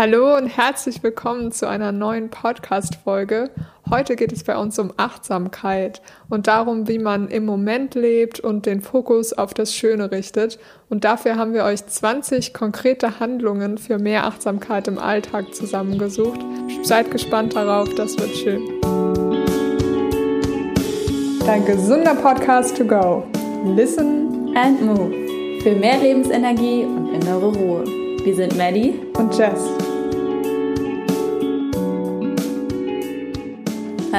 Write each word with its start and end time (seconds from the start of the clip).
Hallo 0.00 0.36
und 0.36 0.46
herzlich 0.46 1.02
willkommen 1.02 1.50
zu 1.50 1.68
einer 1.68 1.90
neuen 1.90 2.28
Podcast-Folge. 2.28 3.50
Heute 3.90 4.14
geht 4.14 4.30
es 4.30 4.44
bei 4.44 4.56
uns 4.56 4.78
um 4.78 4.92
Achtsamkeit 4.96 6.02
und 6.28 6.46
darum, 6.46 6.86
wie 6.86 7.00
man 7.00 7.26
im 7.26 7.44
Moment 7.44 7.96
lebt 7.96 8.38
und 8.38 8.64
den 8.64 8.80
Fokus 8.80 9.32
auf 9.32 9.54
das 9.54 9.74
Schöne 9.74 10.12
richtet. 10.12 10.60
Und 10.88 11.02
dafür 11.02 11.34
haben 11.34 11.52
wir 11.52 11.64
euch 11.64 11.84
20 11.84 12.54
konkrete 12.54 13.18
Handlungen 13.18 13.76
für 13.76 13.98
mehr 13.98 14.24
Achtsamkeit 14.24 14.86
im 14.86 15.00
Alltag 15.00 15.52
zusammengesucht. 15.52 16.38
Seid 16.84 17.10
gespannt 17.10 17.56
darauf, 17.56 17.92
das 17.96 18.16
wird 18.20 18.36
schön. 18.36 18.62
Dein 21.44 21.64
gesunder 21.64 22.14
Podcast 22.14 22.76
to 22.76 22.84
go. 22.84 23.26
Listen 23.74 24.56
and 24.56 24.80
move. 24.80 25.12
Für 25.64 25.74
mehr 25.74 25.98
Lebensenergie 25.98 26.84
und 26.84 27.14
innere 27.14 27.46
Ruhe. 27.46 27.84
Wir 28.22 28.36
sind 28.36 28.56
Maddie 28.56 28.94
und 29.16 29.36
Jess. 29.36 29.87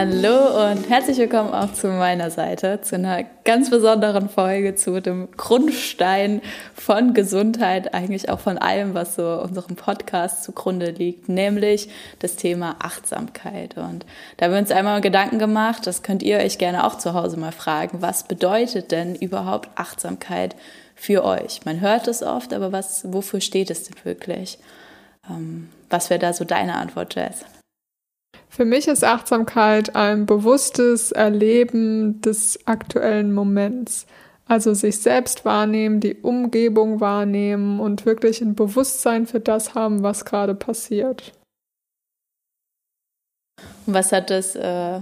Hallo 0.01 0.71
und 0.71 0.89
herzlich 0.89 1.17
willkommen 1.17 1.53
auch 1.53 1.73
zu 1.73 1.87
meiner 1.87 2.31
Seite, 2.31 2.79
zu 2.79 2.95
einer 2.95 3.23
ganz 3.43 3.69
besonderen 3.69 4.29
Folge, 4.29 4.73
zu 4.73 5.01
dem 5.01 5.27
Grundstein 5.35 6.41
von 6.73 7.13
Gesundheit, 7.13 7.93
eigentlich 7.93 8.29
auch 8.29 8.39
von 8.39 8.57
allem, 8.57 8.93
was 8.93 9.15
so 9.15 9.41
unserem 9.41 9.75
Podcast 9.75 10.45
zugrunde 10.45 10.91
liegt, 10.91 11.27
nämlich 11.27 11.89
das 12.19 12.37
Thema 12.37 12.77
Achtsamkeit. 12.79 13.75
Und 13.75 14.05
da 14.37 14.45
haben 14.45 14.53
wir 14.53 14.59
uns 14.59 14.71
einmal 14.71 15.01
Gedanken 15.01 15.37
gemacht, 15.37 15.85
das 15.85 16.01
könnt 16.01 16.23
ihr 16.23 16.37
euch 16.37 16.57
gerne 16.57 16.87
auch 16.87 16.97
zu 16.97 17.13
Hause 17.13 17.35
mal 17.35 17.51
fragen, 17.51 18.01
was 18.01 18.23
bedeutet 18.23 18.93
denn 18.93 19.15
überhaupt 19.15 19.67
Achtsamkeit 19.75 20.55
für 20.95 21.25
euch? 21.25 21.65
Man 21.65 21.81
hört 21.81 22.07
es 22.07 22.23
oft, 22.23 22.53
aber 22.53 22.71
was, 22.71 23.03
wofür 23.11 23.41
steht 23.41 23.69
es 23.69 23.83
denn 23.83 23.97
wirklich? 24.05 24.59
Ähm, 25.29 25.67
was 25.89 26.09
wäre 26.09 26.21
da 26.21 26.31
so 26.31 26.45
deine 26.45 26.75
Antwort, 26.75 27.15
Jess? 27.15 27.43
Für 28.49 28.65
mich 28.65 28.87
ist 28.87 29.03
Achtsamkeit 29.03 29.95
ein 29.95 30.25
bewusstes 30.25 31.11
Erleben 31.11 32.19
des 32.21 32.59
aktuellen 32.67 33.33
Moments. 33.33 34.05
Also 34.47 34.73
sich 34.73 34.97
selbst 34.97 35.45
wahrnehmen, 35.45 35.99
die 35.99 36.15
Umgebung 36.15 36.99
wahrnehmen 36.99 37.79
und 37.79 38.05
wirklich 38.05 38.41
ein 38.41 38.55
Bewusstsein 38.55 39.27
für 39.27 39.39
das 39.39 39.75
haben, 39.75 40.01
was 40.01 40.25
gerade 40.25 40.55
passiert. 40.55 41.33
Und 43.85 43.93
was 43.93 44.11
hat 44.11 44.31
das 44.31 44.55
äh, 44.55 45.01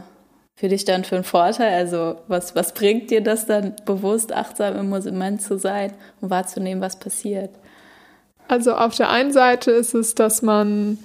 für 0.55 0.67
dich 0.67 0.83
dann 0.83 1.05
für 1.05 1.15
einen 1.15 1.23
Vorteil? 1.23 1.73
Also 1.73 2.17
was, 2.27 2.55
was 2.55 2.73
bringt 2.73 3.09
dir 3.09 3.21
das 3.21 3.45
dann, 3.45 3.75
bewusst 3.85 4.33
achtsam 4.33 4.75
im 4.75 4.89
Moment 4.89 5.41
zu 5.41 5.57
sein 5.57 5.93
und 6.19 6.29
wahrzunehmen, 6.29 6.83
was 6.83 6.99
passiert? 6.99 7.51
Also 8.49 8.75
auf 8.75 8.95
der 8.95 9.09
einen 9.09 9.31
Seite 9.31 9.71
ist 9.71 9.93
es, 9.93 10.13
dass 10.13 10.41
man 10.41 10.99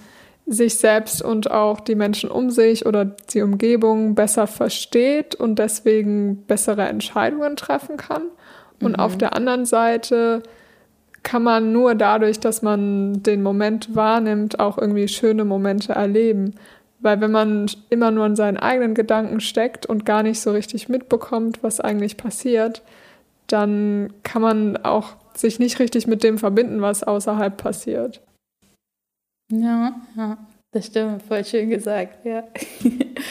sich 0.52 0.76
selbst 0.76 1.22
und 1.22 1.50
auch 1.50 1.80
die 1.80 1.94
Menschen 1.94 2.30
um 2.30 2.50
sich 2.50 2.86
oder 2.86 3.04
die 3.04 3.42
Umgebung 3.42 4.14
besser 4.14 4.46
versteht 4.46 5.34
und 5.34 5.58
deswegen 5.58 6.44
bessere 6.46 6.82
Entscheidungen 6.82 7.56
treffen 7.56 7.96
kann. 7.96 8.22
Und 8.80 8.92
mhm. 8.92 9.00
auf 9.00 9.16
der 9.16 9.34
anderen 9.34 9.64
Seite 9.64 10.42
kann 11.22 11.42
man 11.42 11.72
nur 11.72 11.94
dadurch, 11.94 12.40
dass 12.40 12.62
man 12.62 13.22
den 13.22 13.42
Moment 13.42 13.94
wahrnimmt, 13.94 14.58
auch 14.58 14.78
irgendwie 14.78 15.08
schöne 15.08 15.44
Momente 15.44 15.92
erleben. 15.92 16.54
Weil 17.00 17.20
wenn 17.20 17.32
man 17.32 17.66
immer 17.90 18.10
nur 18.10 18.26
in 18.26 18.36
seinen 18.36 18.56
eigenen 18.56 18.94
Gedanken 18.94 19.40
steckt 19.40 19.86
und 19.86 20.04
gar 20.04 20.22
nicht 20.22 20.40
so 20.40 20.52
richtig 20.52 20.88
mitbekommt, 20.88 21.62
was 21.62 21.80
eigentlich 21.80 22.16
passiert, 22.16 22.82
dann 23.46 24.12
kann 24.22 24.42
man 24.42 24.76
auch 24.78 25.16
sich 25.34 25.58
nicht 25.58 25.78
richtig 25.78 26.06
mit 26.06 26.22
dem 26.22 26.38
verbinden, 26.38 26.80
was 26.80 27.02
außerhalb 27.02 27.56
passiert. 27.56 28.20
Ja, 29.54 29.92
ja, 30.16 30.38
das 30.70 30.86
stimmt, 30.86 31.22
voll 31.24 31.44
schön 31.44 31.68
gesagt, 31.68 32.24
ja. 32.24 32.44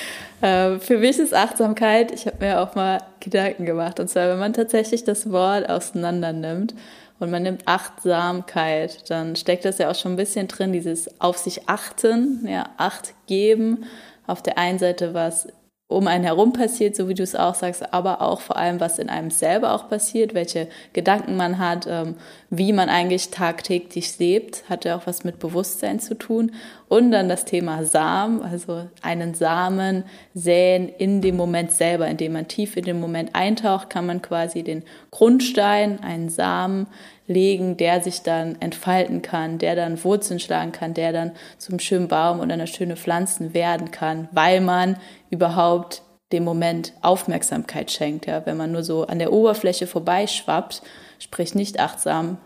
Ähm, 0.44 0.82
für 0.82 0.98
mich 0.98 1.20
ist 1.20 1.36
Achtsamkeit, 1.36 2.12
ich 2.12 2.26
habe 2.26 2.44
mir 2.44 2.62
auch 2.62 2.74
mal 2.74 2.98
Gedanken 3.20 3.64
gemacht, 3.64 4.00
und 4.00 4.08
zwar, 4.08 4.28
wenn 4.28 4.40
man 4.40 4.54
tatsächlich 4.54 5.04
das 5.04 5.32
Wort 5.32 5.70
auseinander 5.70 6.34
nimmt 6.34 6.74
und 7.20 7.30
man 7.30 7.44
nimmt 7.44 7.68
Achtsamkeit, 7.68 9.08
dann 9.12 9.36
steckt 9.36 9.66
das 9.66 9.78
ja 9.78 9.92
auch 9.92 9.94
schon 9.94 10.14
ein 10.14 10.16
bisschen 10.16 10.48
drin, 10.48 10.74
dieses 10.74 11.22
auf 11.22 11.38
sich 11.38 11.70
achten, 11.70 12.44
ja, 12.48 12.72
Acht 12.78 13.14
geben. 13.28 13.86
Auf 14.26 14.42
der 14.42 14.58
einen 14.58 14.80
Seite, 14.80 15.14
was 15.14 15.48
um 15.92 16.08
einen 16.08 16.24
herum 16.24 16.54
passiert, 16.54 16.96
so 16.96 17.08
wie 17.10 17.14
du 17.14 17.24
es 17.24 17.36
auch 17.36 17.56
sagst, 17.56 17.94
aber 17.94 18.22
auch 18.22 18.42
vor 18.42 18.58
allem, 18.58 18.80
was 18.80 18.98
in 18.98 19.10
einem 19.10 19.30
selber 19.30 19.74
auch 19.74 19.90
passiert, 19.90 20.34
welche 20.34 20.68
Gedanken 20.94 21.36
man 21.36 21.60
hat, 21.60 21.86
ähm, 21.90 22.16
wie 22.50 22.74
man 22.74 22.90
eigentlich 22.90 23.30
tagtäglich 23.30 24.18
lebt, 24.20 24.70
hat 24.70 24.86
ja 24.86 24.96
auch 24.96 25.06
was 25.06 25.24
mit 25.24 25.40
Bewusstsein 25.40 26.00
zu 26.00 26.16
tun. 26.16 26.52
Und 26.88 27.12
dann 27.12 27.30
das 27.30 27.46
Thema 27.46 27.86
Samen, 27.86 28.42
also 28.42 28.88
einen 29.02 29.34
Samen 29.34 30.04
säen 30.34 30.90
in 30.90 31.22
dem 31.22 31.38
Moment 31.38 31.72
selber, 31.72 32.08
indem 32.08 32.34
man 32.34 32.48
tief 32.48 32.76
in 32.76 32.84
den 32.84 33.00
Moment 33.00 33.36
eintaucht, 33.36 33.90
kann 33.90 34.06
man 34.06 34.22
quasi 34.22 34.64
den 34.64 34.84
Grundstein, 35.10 36.02
einen 36.04 36.30
Samen 36.30 36.88
legen, 37.32 37.78
der 37.78 38.02
sich 38.02 38.22
dann 38.22 38.60
entfalten 38.62 39.22
kann, 39.22 39.58
der 39.58 39.76
dann 39.76 40.04
Wurzeln 40.04 40.40
schlagen 40.40 40.72
kann, 40.72 40.94
der 40.94 41.14
dann 41.14 41.32
zum 41.58 41.80
schönen 41.80 42.08
Baum 42.08 42.40
und 42.40 42.52
einer 42.52 42.68
schönen 42.68 42.98
Pflanzen 42.98 43.54
werden 43.54 43.92
kann, 43.92 44.28
weil 44.32 44.62
man 44.62 44.98
überhaupt 45.30 46.04
dem 46.32 46.44
Moment 46.44 46.94
Aufmerksamkeit 47.02 47.92
schenkt. 47.92 48.26
Ja, 48.26 48.46
wenn 48.46 48.58
man 48.58 48.72
nur 48.72 48.84
so 48.84 49.06
an 49.06 49.20
der 49.20 49.34
Oberfläche 49.34 49.88
vorbeischwappt, 49.88 50.82
sprich 51.20 51.56
nicht 51.56 51.80
achtsam 51.80 52.38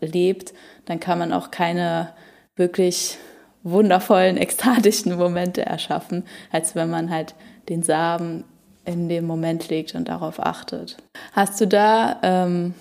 lebt, 0.00 0.54
dann 0.86 1.00
kann 1.00 1.18
man 1.18 1.32
auch 1.32 1.50
keine 1.50 2.10
wirklich 2.56 3.18
wundervollen, 3.62 4.36
ekstatischen 4.38 5.16
Momente 5.16 5.64
erschaffen, 5.64 6.24
als 6.50 6.74
wenn 6.74 6.90
man 6.90 7.10
halt 7.10 7.34
den 7.68 7.82
Samen 7.82 8.44
in 8.84 9.08
dem 9.08 9.26
Moment 9.26 9.68
legt 9.68 9.94
und 9.94 10.08
darauf 10.08 10.38
achtet. 10.38 10.98
Hast 11.32 11.60
du 11.60 11.66
da 11.66 12.20
ähm, 12.22 12.74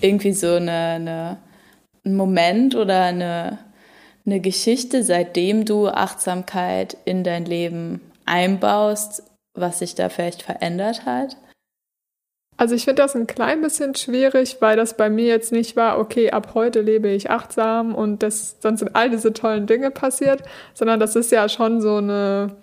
irgendwie 0.00 0.32
so 0.32 0.54
eine, 0.54 0.70
eine, 0.70 1.38
einen 2.04 2.16
Moment 2.16 2.74
oder 2.74 3.04
eine, 3.04 3.58
eine 4.26 4.40
Geschichte, 4.40 5.02
seitdem 5.02 5.64
du 5.64 5.88
Achtsamkeit 5.88 6.96
in 7.04 7.24
dein 7.24 7.44
Leben 7.44 8.00
einbaust, 8.26 9.22
was 9.54 9.80
sich 9.80 9.94
da 9.94 10.08
vielleicht 10.08 10.42
verändert 10.42 11.04
hat? 11.06 11.36
Also 12.56 12.74
ich 12.74 12.84
finde 12.84 13.00
das 13.00 13.16
ein 13.16 13.26
klein 13.26 13.62
bisschen 13.62 13.94
schwierig, 13.94 14.58
weil 14.60 14.76
das 14.76 14.94
bei 14.94 15.08
mir 15.08 15.24
jetzt 15.24 15.50
nicht 15.50 15.76
war, 15.76 15.98
okay, 15.98 16.30
ab 16.30 16.50
heute 16.52 16.82
lebe 16.82 17.08
ich 17.08 17.30
achtsam 17.30 17.94
und 17.94 18.22
das, 18.22 18.58
dann 18.60 18.76
sind 18.76 18.94
all 18.94 19.08
diese 19.08 19.32
tollen 19.32 19.66
Dinge 19.66 19.90
passiert, 19.90 20.42
sondern 20.74 21.00
das 21.00 21.16
ist 21.16 21.32
ja 21.32 21.48
schon 21.48 21.80
so 21.80 21.96
eine, 21.96 22.56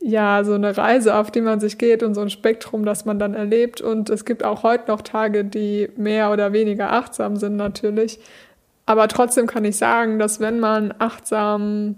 ja, 0.00 0.44
so 0.44 0.54
eine 0.54 0.76
Reise, 0.76 1.14
auf 1.14 1.30
die 1.30 1.42
man 1.42 1.60
sich 1.60 1.76
geht 1.76 2.02
und 2.02 2.14
so 2.14 2.22
ein 2.22 2.30
Spektrum, 2.30 2.84
das 2.84 3.04
man 3.04 3.18
dann 3.18 3.34
erlebt. 3.34 3.80
Und 3.80 4.08
es 4.08 4.24
gibt 4.24 4.44
auch 4.44 4.62
heute 4.62 4.90
noch 4.90 5.02
Tage, 5.02 5.44
die 5.44 5.90
mehr 5.96 6.32
oder 6.32 6.52
weniger 6.52 6.92
achtsam 6.92 7.36
sind 7.36 7.56
natürlich. 7.56 8.18
Aber 8.86 9.08
trotzdem 9.08 9.46
kann 9.46 9.64
ich 9.64 9.76
sagen, 9.76 10.18
dass 10.18 10.40
wenn 10.40 10.58
man 10.58 10.94
achtsam 10.98 11.96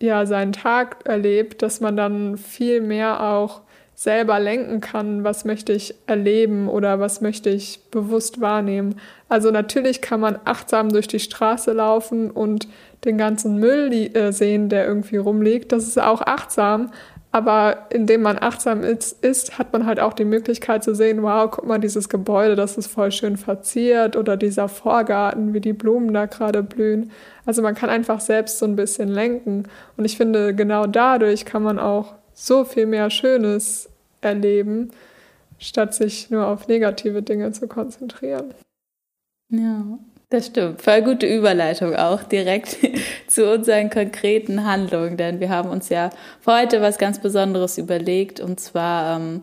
ja 0.00 0.26
seinen 0.26 0.52
Tag 0.52 1.06
erlebt, 1.06 1.62
dass 1.62 1.80
man 1.80 1.96
dann 1.96 2.36
viel 2.36 2.80
mehr 2.80 3.22
auch 3.22 3.62
selber 3.94 4.40
lenken 4.40 4.80
kann, 4.80 5.24
was 5.24 5.44
möchte 5.44 5.72
ich 5.72 5.94
erleben 6.06 6.68
oder 6.68 7.00
was 7.00 7.20
möchte 7.20 7.50
ich 7.50 7.80
bewusst 7.90 8.40
wahrnehmen. 8.40 8.96
Also 9.28 9.50
natürlich 9.50 10.00
kann 10.00 10.20
man 10.20 10.38
achtsam 10.44 10.90
durch 10.90 11.06
die 11.06 11.20
Straße 11.20 11.72
laufen 11.72 12.30
und 12.30 12.68
den 13.04 13.18
ganzen 13.18 13.58
Müll 13.58 13.92
äh, 13.92 14.32
sehen, 14.32 14.68
der 14.68 14.86
irgendwie 14.86 15.16
rumliegt. 15.16 15.72
Das 15.72 15.86
ist 15.86 16.00
auch 16.00 16.22
achtsam. 16.22 16.90
Aber 17.30 17.86
indem 17.90 18.22
man 18.22 18.38
achtsam 18.38 18.84
ist, 18.84 19.24
ist, 19.24 19.58
hat 19.58 19.72
man 19.72 19.86
halt 19.86 19.98
auch 19.98 20.12
die 20.12 20.24
Möglichkeit 20.24 20.84
zu 20.84 20.94
sehen, 20.94 21.20
wow, 21.24 21.50
guck 21.50 21.66
mal, 21.66 21.78
dieses 21.78 22.08
Gebäude, 22.08 22.54
das 22.54 22.78
ist 22.78 22.86
voll 22.86 23.10
schön 23.10 23.36
verziert 23.36 24.14
oder 24.14 24.36
dieser 24.36 24.68
Vorgarten, 24.68 25.52
wie 25.52 25.60
die 25.60 25.72
Blumen 25.72 26.14
da 26.14 26.26
gerade 26.26 26.62
blühen. 26.62 27.10
Also 27.44 27.60
man 27.60 27.74
kann 27.74 27.90
einfach 27.90 28.20
selbst 28.20 28.60
so 28.60 28.66
ein 28.66 28.76
bisschen 28.76 29.08
lenken. 29.08 29.64
Und 29.96 30.04
ich 30.04 30.16
finde, 30.16 30.54
genau 30.54 30.86
dadurch 30.86 31.44
kann 31.44 31.64
man 31.64 31.80
auch 31.80 32.14
so 32.34 32.64
viel 32.64 32.86
mehr 32.86 33.10
Schönes 33.10 33.88
erleben, 34.20 34.90
statt 35.58 35.94
sich 35.94 36.30
nur 36.30 36.46
auf 36.46 36.68
negative 36.68 37.22
Dinge 37.22 37.52
zu 37.52 37.68
konzentrieren. 37.68 38.52
Ja, 39.50 39.98
das 40.30 40.46
stimmt. 40.46 40.82
Voll 40.82 41.02
gute 41.02 41.26
Überleitung 41.26 41.94
auch 41.94 42.22
direkt 42.24 42.78
zu 43.28 43.52
unseren 43.52 43.88
konkreten 43.88 44.64
Handlungen, 44.64 45.16
denn 45.16 45.40
wir 45.40 45.48
haben 45.48 45.70
uns 45.70 45.88
ja 45.88 46.10
für 46.40 46.60
heute 46.60 46.82
was 46.82 46.98
ganz 46.98 47.20
Besonderes 47.20 47.78
überlegt 47.78 48.40
und 48.40 48.58
zwar 48.58 49.16
ähm, 49.16 49.40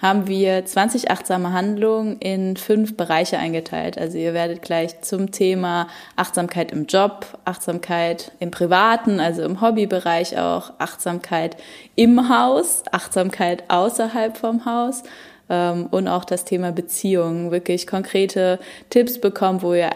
haben 0.00 0.28
wir 0.28 0.64
20 0.64 1.10
achtsame 1.10 1.52
Handlungen 1.52 2.18
in 2.20 2.56
fünf 2.56 2.96
Bereiche 2.96 3.38
eingeteilt. 3.38 3.98
Also 3.98 4.16
ihr 4.16 4.32
werdet 4.32 4.62
gleich 4.62 5.00
zum 5.02 5.32
Thema 5.32 5.88
Achtsamkeit 6.14 6.70
im 6.70 6.86
Job, 6.86 7.26
Achtsamkeit 7.44 8.30
im 8.38 8.52
Privaten, 8.52 9.18
also 9.18 9.42
im 9.42 9.60
Hobbybereich 9.60 10.38
auch, 10.38 10.72
Achtsamkeit 10.78 11.56
im 11.96 12.28
Haus, 12.28 12.84
Achtsamkeit 12.92 13.64
außerhalb 13.68 14.36
vom 14.36 14.64
Haus 14.64 15.02
ähm, 15.50 15.86
und 15.90 16.06
auch 16.06 16.24
das 16.24 16.44
Thema 16.44 16.70
Beziehungen 16.70 17.50
wirklich 17.50 17.88
konkrete 17.88 18.60
Tipps 18.90 19.20
bekommen, 19.20 19.62
wo 19.62 19.74
ihr 19.74 19.90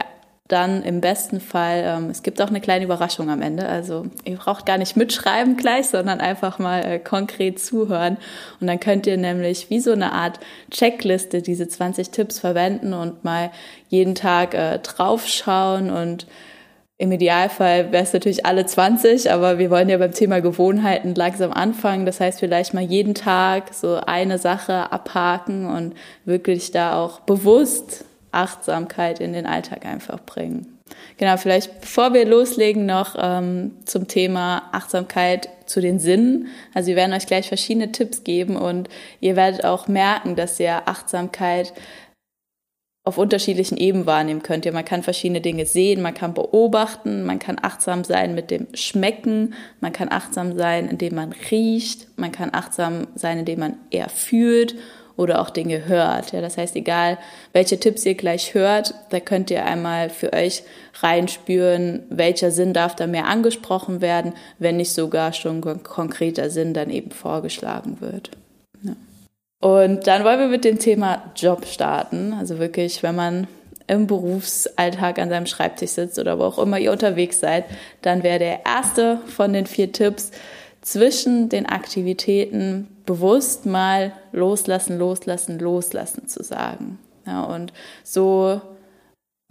dann 0.52 0.82
im 0.82 1.00
besten 1.00 1.40
Fall, 1.40 1.82
ähm, 1.84 2.10
es 2.10 2.22
gibt 2.22 2.40
auch 2.42 2.48
eine 2.48 2.60
kleine 2.60 2.84
Überraschung 2.84 3.30
am 3.30 3.42
Ende. 3.42 3.66
Also 3.66 4.06
ihr 4.24 4.36
braucht 4.36 4.66
gar 4.66 4.78
nicht 4.78 4.96
mitschreiben 4.96 5.56
gleich, 5.56 5.86
sondern 5.88 6.20
einfach 6.20 6.58
mal 6.58 6.84
äh, 6.84 6.98
konkret 6.98 7.58
zuhören. 7.58 8.18
Und 8.60 8.66
dann 8.66 8.78
könnt 8.78 9.06
ihr 9.06 9.16
nämlich 9.16 9.70
wie 9.70 9.80
so 9.80 9.92
eine 9.92 10.12
Art 10.12 10.38
Checkliste 10.70 11.42
diese 11.42 11.66
20 11.66 12.10
Tipps 12.10 12.38
verwenden 12.38 12.92
und 12.92 13.24
mal 13.24 13.50
jeden 13.88 14.14
Tag 14.14 14.54
äh, 14.54 14.78
draufschauen 14.78 15.90
und 15.90 16.26
im 16.98 17.10
Idealfall 17.10 17.90
wäre 17.90 18.04
es 18.04 18.12
natürlich 18.12 18.46
alle 18.46 18.64
20, 18.64 19.32
aber 19.32 19.58
wir 19.58 19.70
wollen 19.70 19.88
ja 19.88 19.98
beim 19.98 20.12
Thema 20.12 20.40
Gewohnheiten 20.40 21.16
langsam 21.16 21.52
anfangen. 21.52 22.06
Das 22.06 22.20
heißt, 22.20 22.38
vielleicht 22.38 22.74
mal 22.74 22.84
jeden 22.84 23.16
Tag 23.16 23.74
so 23.74 23.96
eine 23.96 24.38
Sache 24.38 24.92
abhaken 24.92 25.66
und 25.66 25.94
wirklich 26.24 26.70
da 26.70 27.02
auch 27.02 27.18
bewusst 27.18 28.04
Achtsamkeit 28.32 29.20
in 29.20 29.32
den 29.32 29.46
Alltag 29.46 29.86
einfach 29.86 30.20
bringen. 30.20 30.78
Genau, 31.16 31.36
vielleicht 31.36 31.80
bevor 31.80 32.12
wir 32.12 32.26
loslegen 32.26 32.86
noch 32.86 33.16
ähm, 33.18 33.72
zum 33.84 34.08
Thema 34.08 34.64
Achtsamkeit 34.72 35.48
zu 35.66 35.80
den 35.80 35.98
Sinnen. 35.98 36.48
Also 36.74 36.88
wir 36.88 36.96
werden 36.96 37.14
euch 37.14 37.26
gleich 37.26 37.48
verschiedene 37.48 37.92
Tipps 37.92 38.24
geben 38.24 38.56
und 38.56 38.88
ihr 39.20 39.36
werdet 39.36 39.64
auch 39.64 39.88
merken, 39.88 40.36
dass 40.36 40.60
ihr 40.60 40.88
Achtsamkeit 40.88 41.72
auf 43.04 43.18
unterschiedlichen 43.18 43.76
Ebenen 43.78 44.06
wahrnehmen 44.06 44.42
könnt. 44.42 44.64
Ja, 44.64 44.72
man 44.72 44.84
kann 44.84 45.02
verschiedene 45.02 45.40
Dinge 45.40 45.66
sehen, 45.66 46.02
man 46.02 46.14
kann 46.14 46.34
beobachten, 46.34 47.24
man 47.24 47.40
kann 47.40 47.58
achtsam 47.60 48.04
sein 48.04 48.34
mit 48.34 48.50
dem 48.50 48.68
Schmecken, 48.74 49.54
man 49.80 49.92
kann 49.92 50.10
achtsam 50.10 50.56
sein, 50.56 50.88
indem 50.88 51.16
man 51.16 51.34
riecht, 51.50 52.06
man 52.16 52.30
kann 52.30 52.50
achtsam 52.52 53.08
sein, 53.16 53.40
indem 53.40 53.58
man 53.58 53.76
eher 53.90 54.08
fühlt 54.08 54.76
oder 55.16 55.40
auch 55.40 55.50
Dinge 55.50 55.86
hört. 55.86 56.32
Ja, 56.32 56.40
das 56.40 56.56
heißt, 56.56 56.76
egal 56.76 57.18
welche 57.52 57.78
Tipps 57.78 58.04
ihr 58.06 58.14
gleich 58.14 58.54
hört, 58.54 58.94
da 59.10 59.20
könnt 59.20 59.50
ihr 59.50 59.64
einmal 59.64 60.10
für 60.10 60.32
euch 60.32 60.62
reinspüren, 61.00 62.02
welcher 62.08 62.50
Sinn 62.50 62.72
darf 62.72 62.96
da 62.96 63.06
mehr 63.06 63.26
angesprochen 63.26 64.00
werden, 64.00 64.32
wenn 64.58 64.76
nicht 64.76 64.92
sogar 64.92 65.32
schon 65.32 65.62
ein 65.64 65.82
konkreter 65.82 66.50
Sinn 66.50 66.74
dann 66.74 66.90
eben 66.90 67.10
vorgeschlagen 67.10 68.00
wird. 68.00 68.30
Und 69.62 70.08
dann 70.08 70.24
wollen 70.24 70.40
wir 70.40 70.48
mit 70.48 70.64
dem 70.64 70.80
Thema 70.80 71.22
Job 71.36 71.66
starten. 71.66 72.32
Also 72.32 72.58
wirklich, 72.58 73.04
wenn 73.04 73.14
man 73.14 73.46
im 73.86 74.08
Berufsalltag 74.08 75.20
an 75.20 75.28
seinem 75.28 75.46
Schreibtisch 75.46 75.90
sitzt 75.90 76.18
oder 76.18 76.38
wo 76.38 76.44
auch 76.44 76.58
immer 76.58 76.78
ihr 76.78 76.90
unterwegs 76.90 77.38
seid, 77.38 77.64
dann 78.00 78.24
wäre 78.24 78.40
der 78.40 78.66
erste 78.66 79.18
von 79.26 79.52
den 79.52 79.66
vier 79.66 79.92
Tipps 79.92 80.32
zwischen 80.82 81.48
den 81.48 81.66
Aktivitäten 81.66 82.88
bewusst 83.06 83.66
mal 83.66 84.12
loslassen, 84.32 84.98
loslassen, 84.98 85.58
loslassen 85.58 86.28
zu 86.28 86.42
sagen. 86.42 86.98
Ja, 87.26 87.44
und 87.44 87.72
so 88.02 88.60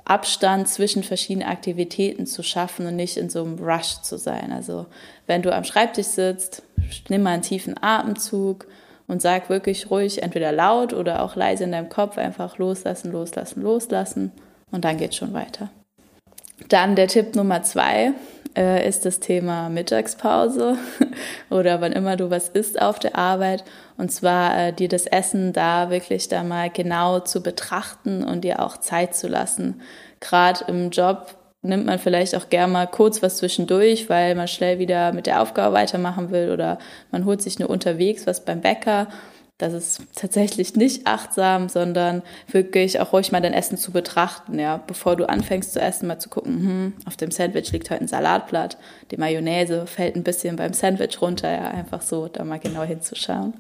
Abstand 0.04 0.68
zwischen 0.68 1.04
verschiedenen 1.04 1.48
Aktivitäten 1.48 2.26
zu 2.26 2.44
schaffen 2.44 2.86
und 2.86 2.96
nicht 2.96 3.18
in 3.18 3.30
so 3.30 3.44
einem 3.44 3.60
Rush 3.60 4.02
zu 4.02 4.18
sein. 4.18 4.52
Also 4.52 4.88
wenn 5.26 5.42
du 5.42 5.56
am 5.56 5.64
Schreibtisch 5.64 6.08
sitzt, 6.08 6.64
nimm 7.08 7.24
mal 7.24 7.32
einen 7.32 7.44
tiefen 7.44 7.76
Atemzug 7.82 8.68
und 9.08 9.22
sag 9.22 9.50
wirklich 9.50 9.90
ruhig, 9.90 10.22
entweder 10.22 10.52
laut 10.52 10.94
oder 10.94 11.24
auch 11.24 11.36
leise 11.36 11.64
in 11.64 11.72
deinem 11.72 11.90
Kopf, 11.90 12.18
einfach 12.18 12.58
loslassen, 12.58 13.12
loslassen, 13.12 13.62
loslassen 13.62 14.32
und 14.72 14.84
dann 14.84 14.98
geht's 14.98 15.16
schon 15.16 15.34
weiter. 15.34 15.70
Dann 16.70 16.96
der 16.96 17.08
Tipp 17.08 17.36
Nummer 17.36 17.64
zwei 17.64 18.14
äh, 18.56 18.88
ist 18.88 19.06
das 19.06 19.20
Thema 19.20 19.70
Mittagspause 19.70 20.78
oder 21.50 21.82
wann 21.82 21.92
immer 21.92 22.18
du 22.18 22.30
was 22.30 22.50
isst 22.50 22.82
auf 22.82 23.00
der 23.00 23.18
Arbeit 23.18 23.64
und 23.98 24.12
zwar 24.12 24.58
äh, 24.58 24.74
dir 24.74 24.88
das 24.88 25.06
Essen 25.06 25.54
da 25.54 25.90
wirklich 25.90 26.28
da 26.28 26.44
mal 26.44 26.70
genau 26.70 27.20
zu 27.20 27.42
betrachten 27.42 28.24
und 28.24 28.42
dir 28.42 28.62
auch 28.62 28.78
Zeit 28.78 29.16
zu 29.16 29.28
lassen. 29.28 29.82
Gerade 30.20 30.66
im 30.68 30.90
Job 30.90 31.36
nimmt 31.62 31.86
man 31.86 32.00
vielleicht 32.00 32.36
auch 32.36 32.50
gern 32.50 32.72
mal 32.72 32.88
kurz 32.88 33.22
was 33.22 33.38
zwischendurch, 33.38 34.10
weil 34.10 34.36
man 34.36 34.48
schnell 34.48 34.80
wieder 34.80 35.14
mit 35.14 35.28
der 35.28 35.42
Aufgabe 35.42 35.76
weitermachen 35.76 36.32
will 36.32 36.52
oder 36.52 36.80
man 37.12 37.26
holt 37.26 37.42
sich 37.42 37.60
nur 37.60 37.70
unterwegs 37.70 38.26
was 38.26 38.44
beim 38.44 38.62
Bäcker. 38.62 39.08
Das 39.62 39.74
ist 39.74 40.02
tatsächlich 40.16 40.76
nicht 40.76 41.08
achtsam, 41.08 41.70
sondern 41.70 42.24
wirklich 42.52 43.00
auch 43.00 43.14
ruhig 43.14 43.32
mal 43.32 43.42
dein 43.42 43.54
Essen 43.54 43.78
zu 43.78 43.92
betrachten, 43.92 44.60
ja. 44.60 44.82
Bevor 44.88 45.16
du 45.16 45.28
anfängst 45.28 45.74
zu 45.74 45.82
essen, 45.82 46.08
mal 46.08 46.20
zu 46.20 46.30
gucken, 46.30 46.60
hm, 46.60 46.94
auf 47.06 47.18
dem 47.18 47.32
Sandwich 47.32 47.72
liegt 47.72 47.90
heute 47.90 48.02
ein 48.02 48.08
Salatblatt, 48.08 48.78
die 49.12 49.18
Mayonnaise 49.18 49.86
fällt 49.86 50.16
ein 50.16 50.24
bisschen 50.24 50.56
beim 50.56 50.74
Sandwich 50.74 51.22
runter, 51.22 51.52
ja. 51.52 51.70
Einfach 51.72 52.02
so, 52.02 52.28
da 52.28 52.44
mal 52.44 52.60
genau 52.60 52.84
hinzuschauen. 52.84 53.54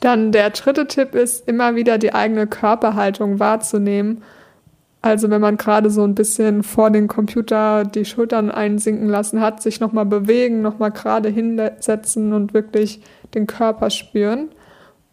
Dann 0.00 0.32
der 0.32 0.50
dritte 0.50 0.86
Tipp 0.86 1.14
ist, 1.14 1.46
immer 1.46 1.74
wieder 1.74 1.98
die 1.98 2.14
eigene 2.14 2.46
Körperhaltung 2.46 3.38
wahrzunehmen 3.38 4.22
also 5.02 5.30
wenn 5.30 5.40
man 5.40 5.56
gerade 5.56 5.88
so 5.88 6.04
ein 6.04 6.14
bisschen 6.14 6.62
vor 6.62 6.90
den 6.90 7.08
Computer 7.08 7.84
die 7.84 8.04
Schultern 8.04 8.50
einsinken 8.50 9.08
lassen 9.08 9.40
hat, 9.40 9.62
sich 9.62 9.80
nochmal 9.80 10.04
bewegen, 10.04 10.60
nochmal 10.60 10.90
gerade 10.90 11.30
hinsetzen 11.30 12.34
und 12.34 12.52
wirklich 12.52 13.00
den 13.34 13.46
Körper 13.46 13.88
spüren. 13.88 14.50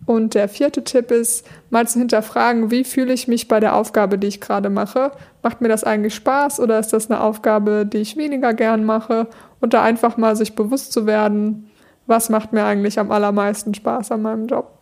Und 0.06 0.36
der 0.36 0.48
vierte 0.48 0.84
Tipp 0.84 1.12
ist, 1.12 1.46
mal 1.70 1.88
zu 1.88 2.00
hinterfragen, 2.00 2.72
wie 2.72 2.84
fühle 2.84 3.14
ich 3.14 3.28
mich 3.28 3.48
bei 3.48 3.60
der 3.60 3.76
Aufgabe, 3.76 4.18
die 4.18 4.28
ich 4.28 4.40
gerade 4.40 4.70
mache? 4.70 5.12
Macht 5.44 5.60
mir 5.60 5.68
das 5.68 5.84
eigentlich 5.84 6.16
Spaß 6.16 6.60
oder 6.60 6.80
ist 6.80 6.94
das 6.94 7.10
eine 7.10 7.20
Aufgabe, 7.20 7.86
die 7.86 7.98
ich 7.98 8.16
weniger 8.16 8.54
gern 8.54 8.86
mache? 8.86 9.28
Und 9.60 9.74
da 9.74 9.84
einfach 9.84 10.16
mal 10.16 10.36
sich 10.36 10.56
bewusst 10.56 10.94
zu 10.94 11.06
werden, 11.06 11.70
was 12.06 12.30
macht 12.30 12.54
mir 12.54 12.64
eigentlich 12.64 13.00
am 13.00 13.12
allermeisten 13.12 13.74
Spaß 13.74 14.12
an 14.12 14.22
meinem 14.22 14.48
Job? 14.48 14.78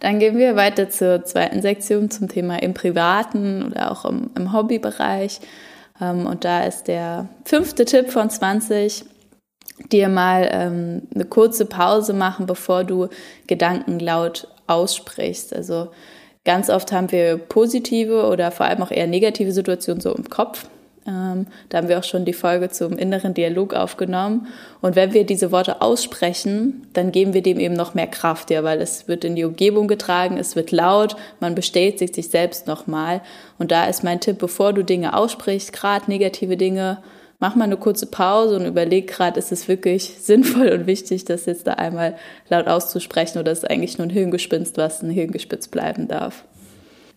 Dann 0.00 0.18
gehen 0.18 0.36
wir 0.36 0.54
weiter 0.54 0.90
zur 0.90 1.24
zweiten 1.24 1.62
Sektion 1.62 2.10
zum 2.10 2.28
Thema 2.28 2.62
im 2.62 2.74
privaten 2.74 3.64
oder 3.64 3.90
auch 3.90 4.04
im, 4.04 4.30
im 4.36 4.52
Hobbybereich. 4.52 5.40
Ähm, 6.00 6.26
und 6.26 6.44
da 6.44 6.64
ist 6.64 6.84
der 6.84 7.28
fünfte 7.44 7.84
Tipp 7.84 8.10
von 8.10 8.30
20, 8.30 9.04
dir 9.90 10.08
mal 10.08 10.48
ähm, 10.50 11.02
eine 11.14 11.24
kurze 11.24 11.66
Pause 11.66 12.12
machen, 12.12 12.46
bevor 12.46 12.84
du 12.84 13.08
Gedanken 13.46 13.98
laut 13.98 14.48
aussprichst. 14.66 15.54
Also 15.54 15.88
ganz 16.44 16.70
oft 16.70 16.92
haben 16.92 17.12
wir 17.12 17.36
positive 17.38 18.26
oder 18.26 18.50
vor 18.50 18.66
allem 18.66 18.82
auch 18.82 18.90
eher 18.90 19.06
negative 19.06 19.52
Situationen 19.52 20.00
so 20.00 20.14
im 20.14 20.28
Kopf. 20.28 20.68
Ähm, 21.06 21.46
da 21.68 21.78
haben 21.78 21.88
wir 21.88 21.98
auch 21.98 22.04
schon 22.04 22.24
die 22.24 22.32
Folge 22.32 22.68
zum 22.68 22.98
inneren 22.98 23.32
Dialog 23.32 23.74
aufgenommen. 23.74 24.48
Und 24.80 24.96
wenn 24.96 25.12
wir 25.12 25.24
diese 25.24 25.52
Worte 25.52 25.80
aussprechen, 25.80 26.86
dann 26.94 27.12
geben 27.12 27.32
wir 27.32 27.42
dem 27.42 27.60
eben 27.60 27.74
noch 27.74 27.94
mehr 27.94 28.08
Kraft, 28.08 28.50
ja, 28.50 28.64
weil 28.64 28.80
es 28.80 29.06
wird 29.06 29.24
in 29.24 29.36
die 29.36 29.44
Umgebung 29.44 29.86
getragen, 29.86 30.36
es 30.36 30.56
wird 30.56 30.72
laut, 30.72 31.16
man 31.38 31.54
bestätigt 31.54 32.14
sich 32.14 32.28
selbst 32.30 32.66
nochmal. 32.66 33.20
Und 33.58 33.70
da 33.70 33.86
ist 33.86 34.02
mein 34.02 34.20
Tipp, 34.20 34.38
bevor 34.38 34.72
du 34.72 34.82
Dinge 34.82 35.16
aussprichst, 35.16 35.72
gerade 35.72 36.10
negative 36.10 36.56
Dinge, 36.56 36.98
mach 37.38 37.54
mal 37.54 37.64
eine 37.64 37.76
kurze 37.76 38.06
Pause 38.06 38.56
und 38.56 38.66
überleg 38.66 39.08
gerade, 39.08 39.38
ist 39.38 39.52
es 39.52 39.68
wirklich 39.68 40.16
sinnvoll 40.20 40.68
und 40.68 40.86
wichtig, 40.86 41.24
das 41.24 41.46
jetzt 41.46 41.66
da 41.66 41.74
einmal 41.74 42.16
laut 42.48 42.66
auszusprechen 42.66 43.38
oder 43.38 43.52
ist 43.52 43.64
es 43.64 43.70
eigentlich 43.70 43.98
nur 43.98 44.06
ein 44.06 44.10
Hirngespinst, 44.10 44.76
was 44.76 45.02
ein 45.02 45.10
Hirngespitz 45.10 45.68
bleiben 45.68 46.08
darf. 46.08 46.44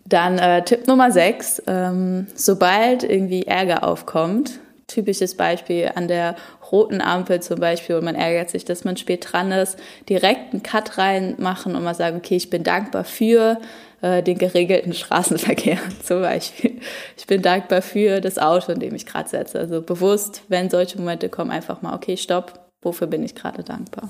Dann 0.05 0.39
äh, 0.39 0.63
Tipp 0.63 0.87
Nummer 0.87 1.11
6, 1.11 1.63
ähm, 1.67 2.27
sobald 2.33 3.03
irgendwie 3.03 3.43
Ärger 3.43 3.83
aufkommt, 3.83 4.59
typisches 4.87 5.35
Beispiel 5.35 5.91
an 5.93 6.07
der 6.07 6.35
roten 6.71 7.01
Ampel 7.01 7.41
zum 7.41 7.59
Beispiel 7.59 7.95
und 7.95 8.05
man 8.05 8.15
ärgert 8.15 8.49
sich, 8.49 8.65
dass 8.65 8.83
man 8.83 8.97
spät 8.97 9.27
dran 9.31 9.51
ist, 9.51 9.77
direkt 10.07 10.53
einen 10.53 10.63
Cut 10.63 10.97
reinmachen 10.97 11.75
und 11.75 11.83
mal 11.83 11.95
sagen, 11.95 12.17
okay, 12.17 12.35
ich 12.35 12.49
bin 12.49 12.63
dankbar 12.63 13.03
für 13.03 13.59
äh, 14.01 14.23
den 14.23 14.37
geregelten 14.37 14.93
Straßenverkehr 14.93 15.77
zum 16.03 16.21
Beispiel. 16.21 16.79
Ich 17.17 17.27
bin 17.27 17.41
dankbar 17.41 17.81
für 17.81 18.21
das 18.21 18.37
Auto, 18.37 18.71
in 18.71 18.79
dem 18.79 18.95
ich 18.95 19.05
gerade 19.05 19.29
setze. 19.29 19.59
Also 19.59 19.81
bewusst, 19.81 20.43
wenn 20.47 20.69
solche 20.69 20.97
Momente 20.97 21.29
kommen, 21.29 21.51
einfach 21.51 21.81
mal, 21.81 21.95
okay, 21.95 22.17
stopp, 22.17 22.59
wofür 22.81 23.07
bin 23.07 23.23
ich 23.23 23.35
gerade 23.35 23.63
dankbar? 23.63 24.09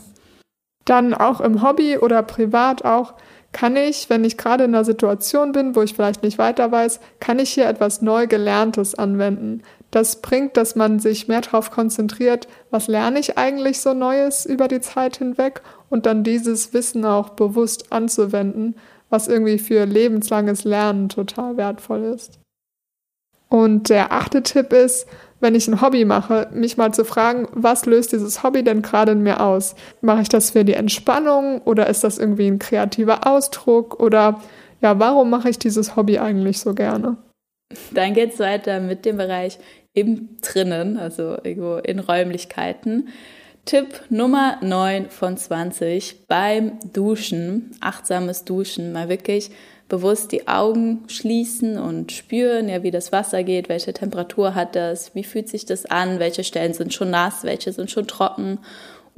Dann 0.86 1.13
auch 1.13 1.41
im 1.41 1.62
Hobby 1.62 1.98
oder 1.98 2.24
privat 2.24 2.84
auch 2.86 3.13
kann 3.51 3.75
ich, 3.75 4.10
wenn 4.10 4.24
ich 4.24 4.38
gerade 4.38 4.65
in 4.65 4.75
einer 4.75 4.86
Situation 4.86 5.51
bin, 5.51 5.75
wo 5.75 5.81
ich 5.81 5.93
vielleicht 5.93 6.24
nicht 6.24 6.38
weiter 6.38 6.72
weiß, 6.72 7.00
kann 7.19 7.39
ich 7.39 7.50
hier 7.50 7.67
etwas 7.67 8.01
neu 8.01 8.27
Gelerntes 8.27 8.96
anwenden. 8.96 9.63
Das 9.91 10.22
bringt, 10.22 10.55
dass 10.55 10.75
man 10.75 11.00
sich 11.00 11.27
mehr 11.27 11.41
darauf 11.41 11.72
konzentriert, 11.72 12.48
was 12.69 12.88
lerne 12.88 13.19
ich 13.19 13.38
eigentlich 13.39 13.81
so 13.81 13.93
Neues 13.93 14.46
über 14.46 14.67
die 14.67 14.81
Zeit 14.81 15.17
hinweg 15.17 15.62
und 15.89 16.05
dann 16.05 16.24
dieses 16.24 16.74
Wissen 16.74 17.05
auch 17.05 17.29
bewusst 17.29 17.91
anzuwenden, 17.91 18.75
was 19.09 19.27
irgendwie 19.27 19.59
für 19.59 19.85
lebenslanges 19.85 20.63
Lernen 20.63 21.09
total 21.09 21.57
wertvoll 21.57 22.03
ist. 22.03 22.39
Und 23.49 23.89
der 23.89 24.11
achte 24.11 24.43
Tipp 24.43 24.71
ist, 24.73 25.07
wenn 25.39 25.55
ich 25.55 25.67
ein 25.67 25.81
Hobby 25.81 26.05
mache, 26.05 26.49
mich 26.53 26.77
mal 26.77 26.93
zu 26.93 27.05
fragen, 27.05 27.47
was 27.51 27.85
löst 27.85 28.11
dieses 28.11 28.43
Hobby 28.43 28.63
denn 28.63 28.81
gerade 28.81 29.13
in 29.13 29.23
mir 29.23 29.41
aus? 29.41 29.75
Mache 30.01 30.21
ich 30.21 30.29
das 30.29 30.51
für 30.51 30.63
die 30.63 30.73
Entspannung 30.73 31.61
oder 31.61 31.87
ist 31.87 32.03
das 32.03 32.19
irgendwie 32.19 32.47
ein 32.47 32.59
kreativer 32.59 33.25
Ausdruck 33.25 33.99
oder 33.99 34.41
ja, 34.81 34.99
warum 34.99 35.29
mache 35.29 35.49
ich 35.49 35.57
dieses 35.57 35.95
Hobby 35.95 36.19
eigentlich 36.19 36.59
so 36.59 36.73
gerne? 36.73 37.17
Dann 37.91 38.13
geht 38.13 38.33
es 38.33 38.39
weiter 38.39 38.79
mit 38.79 39.05
dem 39.05 39.17
Bereich 39.17 39.59
im 39.93 40.37
Drinnen, 40.41 40.97
also 40.97 41.37
irgendwo 41.43 41.77
in 41.77 41.99
Räumlichkeiten. 41.99 43.09
Tipp 43.69 44.01
Nummer 44.09 44.57
9 44.63 45.11
von 45.11 45.38
20 45.38 46.25
beim 46.27 46.79
Duschen, 46.91 47.69
achtsames 47.81 48.43
Duschen, 48.43 48.93
mal 48.93 49.09
wirklich 49.09 49.51
bewusst 49.88 50.31
die 50.31 50.47
Augen 50.47 51.03
schließen 51.07 51.77
und 51.77 52.11
spüren, 52.11 52.67
ja, 52.67 52.81
wie 52.81 52.89
das 52.89 53.11
Wasser 53.11 53.43
geht, 53.43 53.69
welche 53.69 53.93
Temperatur 53.93 54.55
hat 54.55 54.75
das, 54.75 55.13
wie 55.13 55.23
fühlt 55.23 55.49
sich 55.49 55.67
das 55.67 55.85
an, 55.85 56.17
welche 56.17 56.43
Stellen 56.43 56.73
sind 56.73 56.95
schon 56.95 57.11
nass, 57.11 57.43
welche 57.43 57.71
sind 57.71 57.91
schon 57.91 58.07
trocken 58.07 58.57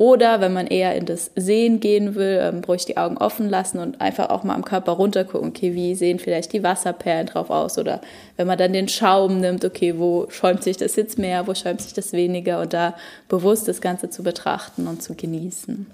oder 0.02 0.42
wenn 0.42 0.52
man 0.52 0.66
eher 0.66 0.96
in 0.96 1.06
das 1.06 1.30
Sehen 1.36 1.80
gehen 1.80 2.16
will, 2.16 2.40
ähm, 2.42 2.64
ruhig 2.68 2.88
die 2.88 2.98
Augen 2.98 3.18
offen 3.18 3.48
lassen 3.48 3.78
und 3.78 4.02
einfach 4.02 4.32
auch 4.32 4.44
mal 4.44 4.56
am 4.56 4.66
Körper 4.66 4.94
runtergucken, 4.94 5.50
okay, 5.50 5.76
wie 5.76 5.94
sehen 5.94 6.18
vielleicht 6.18 6.54
die 6.54 6.64
Wasserperlen 6.64 7.28
drauf 7.28 7.52
aus? 7.52 7.78
Oder 7.78 8.02
wenn 8.36 8.48
man 8.48 8.58
dann 8.58 8.74
den 8.74 8.88
Schaum 8.88 9.42
nimmt, 9.42 9.64
okay, 9.64 10.00
wo 10.00 10.26
schäumt 10.32 10.64
sich 10.64 10.76
das 10.78 10.96
jetzt 10.96 11.20
mehr, 11.20 11.46
wo 11.46 11.54
schäumt 11.54 11.82
sich 11.82 11.94
das 11.94 12.14
weniger? 12.14 12.62
Und 12.62 12.74
da 12.74 12.96
bewusst 13.30 13.68
das 13.68 13.80
Ganze 13.80 14.10
zu 14.10 14.24
betrachten 14.24 14.88
und 14.88 15.04
zu 15.04 15.14
genießen. 15.14 15.86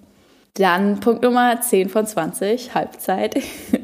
Dann 0.53 1.01
Punkt 1.01 1.21
Nummer 1.21 1.59
10 1.59 1.89
von 1.89 2.07
20, 2.07 2.73
Halbzeit. 2.73 3.35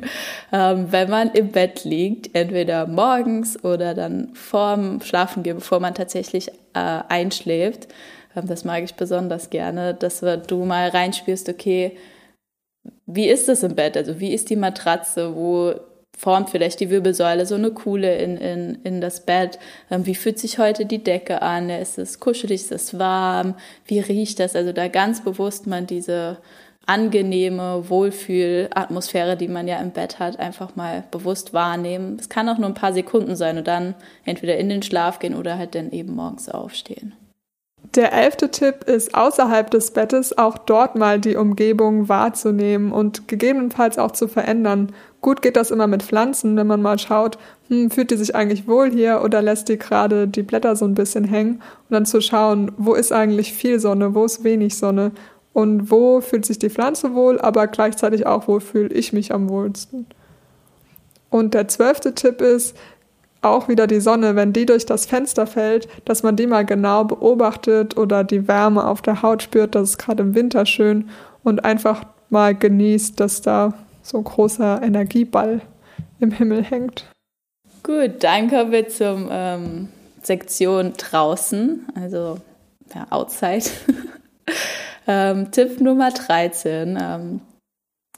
ähm, 0.53 0.87
wenn 0.89 1.09
man 1.09 1.31
im 1.31 1.49
Bett 1.49 1.83
liegt, 1.83 2.33
entweder 2.33 2.87
morgens 2.87 3.61
oder 3.61 3.93
dann 3.93 4.29
vorm 4.35 5.01
Schlafengehen, 5.01 5.57
bevor 5.57 5.81
man 5.81 5.95
tatsächlich 5.95 6.47
äh, 6.73 7.01
einschläft, 7.09 7.89
das 8.35 8.65
mag 8.65 8.83
ich 8.83 8.95
besonders 8.95 9.49
gerne, 9.49 9.93
dass 9.93 10.21
du 10.47 10.65
mal 10.65 10.89
reinspürst, 10.89 11.49
okay, 11.49 11.97
wie 13.05 13.29
ist 13.29 13.49
es 13.49 13.63
im 13.63 13.75
Bett? 13.75 13.97
Also 13.97 14.19
wie 14.19 14.33
ist 14.33 14.49
die 14.49 14.55
Matratze? 14.55 15.35
Wo 15.35 15.73
formt 16.17 16.49
vielleicht 16.49 16.79
die 16.79 16.89
Wirbelsäule 16.89 17.45
so 17.45 17.55
eine 17.55 17.71
Kuhle 17.71 18.15
in, 18.17 18.37
in, 18.37 18.75
in 18.83 19.01
das 19.01 19.25
Bett? 19.25 19.59
Ähm, 19.89 20.05
wie 20.05 20.15
fühlt 20.15 20.39
sich 20.39 20.59
heute 20.59 20.85
die 20.85 21.03
Decke 21.03 21.41
an? 21.41 21.69
Ist 21.69 21.97
es 21.97 22.19
kuschelig? 22.19 22.61
Ist 22.61 22.71
es 22.71 22.99
warm? 22.99 23.55
Wie 23.85 23.99
riecht 23.99 24.39
das? 24.39 24.55
Also 24.55 24.73
da 24.73 24.87
ganz 24.87 25.23
bewusst 25.23 25.67
man 25.67 25.87
diese 25.87 26.37
angenehme 26.85 27.89
Wohlfühlatmosphäre, 27.89 29.37
die 29.37 29.47
man 29.47 29.67
ja 29.67 29.79
im 29.79 29.91
Bett 29.91 30.19
hat, 30.19 30.39
einfach 30.39 30.75
mal 30.75 31.05
bewusst 31.11 31.53
wahrnehmen. 31.53 32.17
Es 32.19 32.27
kann 32.27 32.49
auch 32.49 32.57
nur 32.57 32.67
ein 32.67 32.73
paar 32.73 32.93
Sekunden 32.93 33.35
sein 33.35 33.57
und 33.57 33.67
dann 33.67 33.95
entweder 34.25 34.57
in 34.57 34.67
den 34.67 34.83
Schlaf 34.83 35.19
gehen 35.19 35.35
oder 35.35 35.57
halt 35.57 35.75
dann 35.75 35.91
eben 35.91 36.13
morgens 36.13 36.49
aufstehen. 36.49 37.13
Der 37.95 38.11
elfte 38.11 38.49
Tipp 38.49 38.85
ist, 38.85 39.13
außerhalb 39.13 39.69
des 39.69 39.91
Bettes 39.91 40.35
auch 40.35 40.57
dort 40.57 40.95
mal 40.95 41.19
die 41.19 41.35
Umgebung 41.35 42.09
wahrzunehmen 42.09 42.91
und 42.91 43.27
gegebenenfalls 43.27 43.99
auch 43.99 44.11
zu 44.11 44.27
verändern. 44.27 44.91
Gut 45.21 45.43
geht 45.43 45.55
das 45.55 45.69
immer 45.69 45.85
mit 45.85 46.01
Pflanzen, 46.01 46.57
wenn 46.57 46.65
man 46.65 46.81
mal 46.81 46.97
schaut, 46.97 47.37
hm, 47.67 47.91
fühlt 47.91 48.09
die 48.09 48.17
sich 48.17 48.35
eigentlich 48.35 48.67
wohl 48.67 48.89
hier 48.89 49.21
oder 49.23 49.43
lässt 49.43 49.69
die 49.69 49.77
gerade 49.77 50.27
die 50.27 50.41
Blätter 50.41 50.75
so 50.75 50.85
ein 50.85 50.95
bisschen 50.95 51.23
hängen 51.23 51.61
und 51.87 51.91
dann 51.91 52.07
zu 52.07 52.19
schauen, 52.19 52.71
wo 52.77 52.95
ist 52.95 53.11
eigentlich 53.11 53.53
viel 53.53 53.79
Sonne, 53.79 54.15
wo 54.15 54.25
ist 54.25 54.43
wenig 54.43 54.75
Sonne 54.75 55.11
und 55.53 55.91
wo 55.91 56.19
fühlt 56.19 56.47
sich 56.47 56.57
die 56.57 56.71
Pflanze 56.71 57.13
wohl, 57.13 57.39
aber 57.39 57.67
gleichzeitig 57.67 58.25
auch, 58.25 58.47
wo 58.47 58.59
fühle 58.59 58.89
ich 58.89 59.13
mich 59.13 59.31
am 59.31 59.49
wohlsten. 59.49 60.07
Und 61.29 61.53
der 61.53 61.67
zwölfte 61.67 62.13
Tipp 62.13 62.41
ist, 62.41 62.75
auch 63.43 63.67
wieder 63.67 63.87
die 63.87 63.99
Sonne, 63.99 64.35
wenn 64.35 64.53
die 64.53 64.65
durch 64.65 64.85
das 64.85 65.05
Fenster 65.05 65.47
fällt, 65.47 65.87
dass 66.05 66.23
man 66.23 66.35
die 66.35 66.47
mal 66.47 66.65
genau 66.65 67.03
beobachtet 67.03 67.97
oder 67.97 68.23
die 68.23 68.47
Wärme 68.47 68.85
auf 68.85 69.01
der 69.01 69.21
Haut 69.21 69.43
spürt, 69.43 69.75
das 69.75 69.91
ist 69.91 69.97
gerade 69.97 70.23
im 70.23 70.35
Winter 70.35 70.65
schön 70.65 71.09
und 71.43 71.63
einfach 71.65 72.03
mal 72.29 72.55
genießt, 72.55 73.19
dass 73.19 73.41
da 73.41 73.73
so 74.01 74.17
ein 74.17 74.23
großer 74.23 74.81
Energieball 74.81 75.61
im 76.19 76.31
Himmel 76.31 76.63
hängt. 76.63 77.05
Gut, 77.83 78.23
dann 78.23 78.49
kommen 78.49 78.71
wir 78.71 78.87
zum 78.87 79.27
ähm, 79.29 79.89
Sektion 80.21 80.93
draußen, 80.97 81.85
also 81.95 82.37
ja, 82.93 83.07
outside. 83.09 83.65
ähm, 85.07 85.51
Tipp 85.51 85.81
Nummer 85.81 86.11
13. 86.11 86.97
Ähm, 87.01 87.41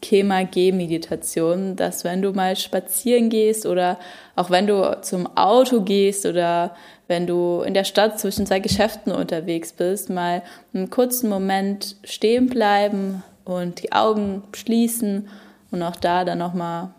Kema-G-Meditation, 0.06 1.76
dass 1.76 2.04
wenn 2.04 2.22
du 2.22 2.32
mal 2.32 2.56
spazieren 2.56 3.30
gehst 3.30 3.66
oder 3.66 3.98
auch 4.36 4.52
wenn 4.52 4.68
du 4.68 5.00
zum 5.02 5.26
Auto 5.36 5.82
gehst 5.82 6.28
oder 6.28 6.76
wenn 7.08 7.26
du 7.26 7.62
in 7.62 7.74
der 7.74 7.86
Stadt 7.86 8.20
zwischen 8.20 8.46
zwei 8.46 8.60
Geschäften 8.60 9.12
unterwegs 9.12 9.74
bist, 9.74 10.12
mal 10.12 10.44
einen 10.76 10.92
kurzen 10.92 11.28
Moment 11.28 11.96
stehen 12.04 12.48
bleiben 12.48 13.24
und 13.46 13.82
die 13.82 13.94
Augen 13.94 14.44
schließen 14.54 15.28
und 15.72 15.82
auch 15.82 15.96
da 15.96 16.24
dann 16.24 16.38
nochmal 16.38 16.90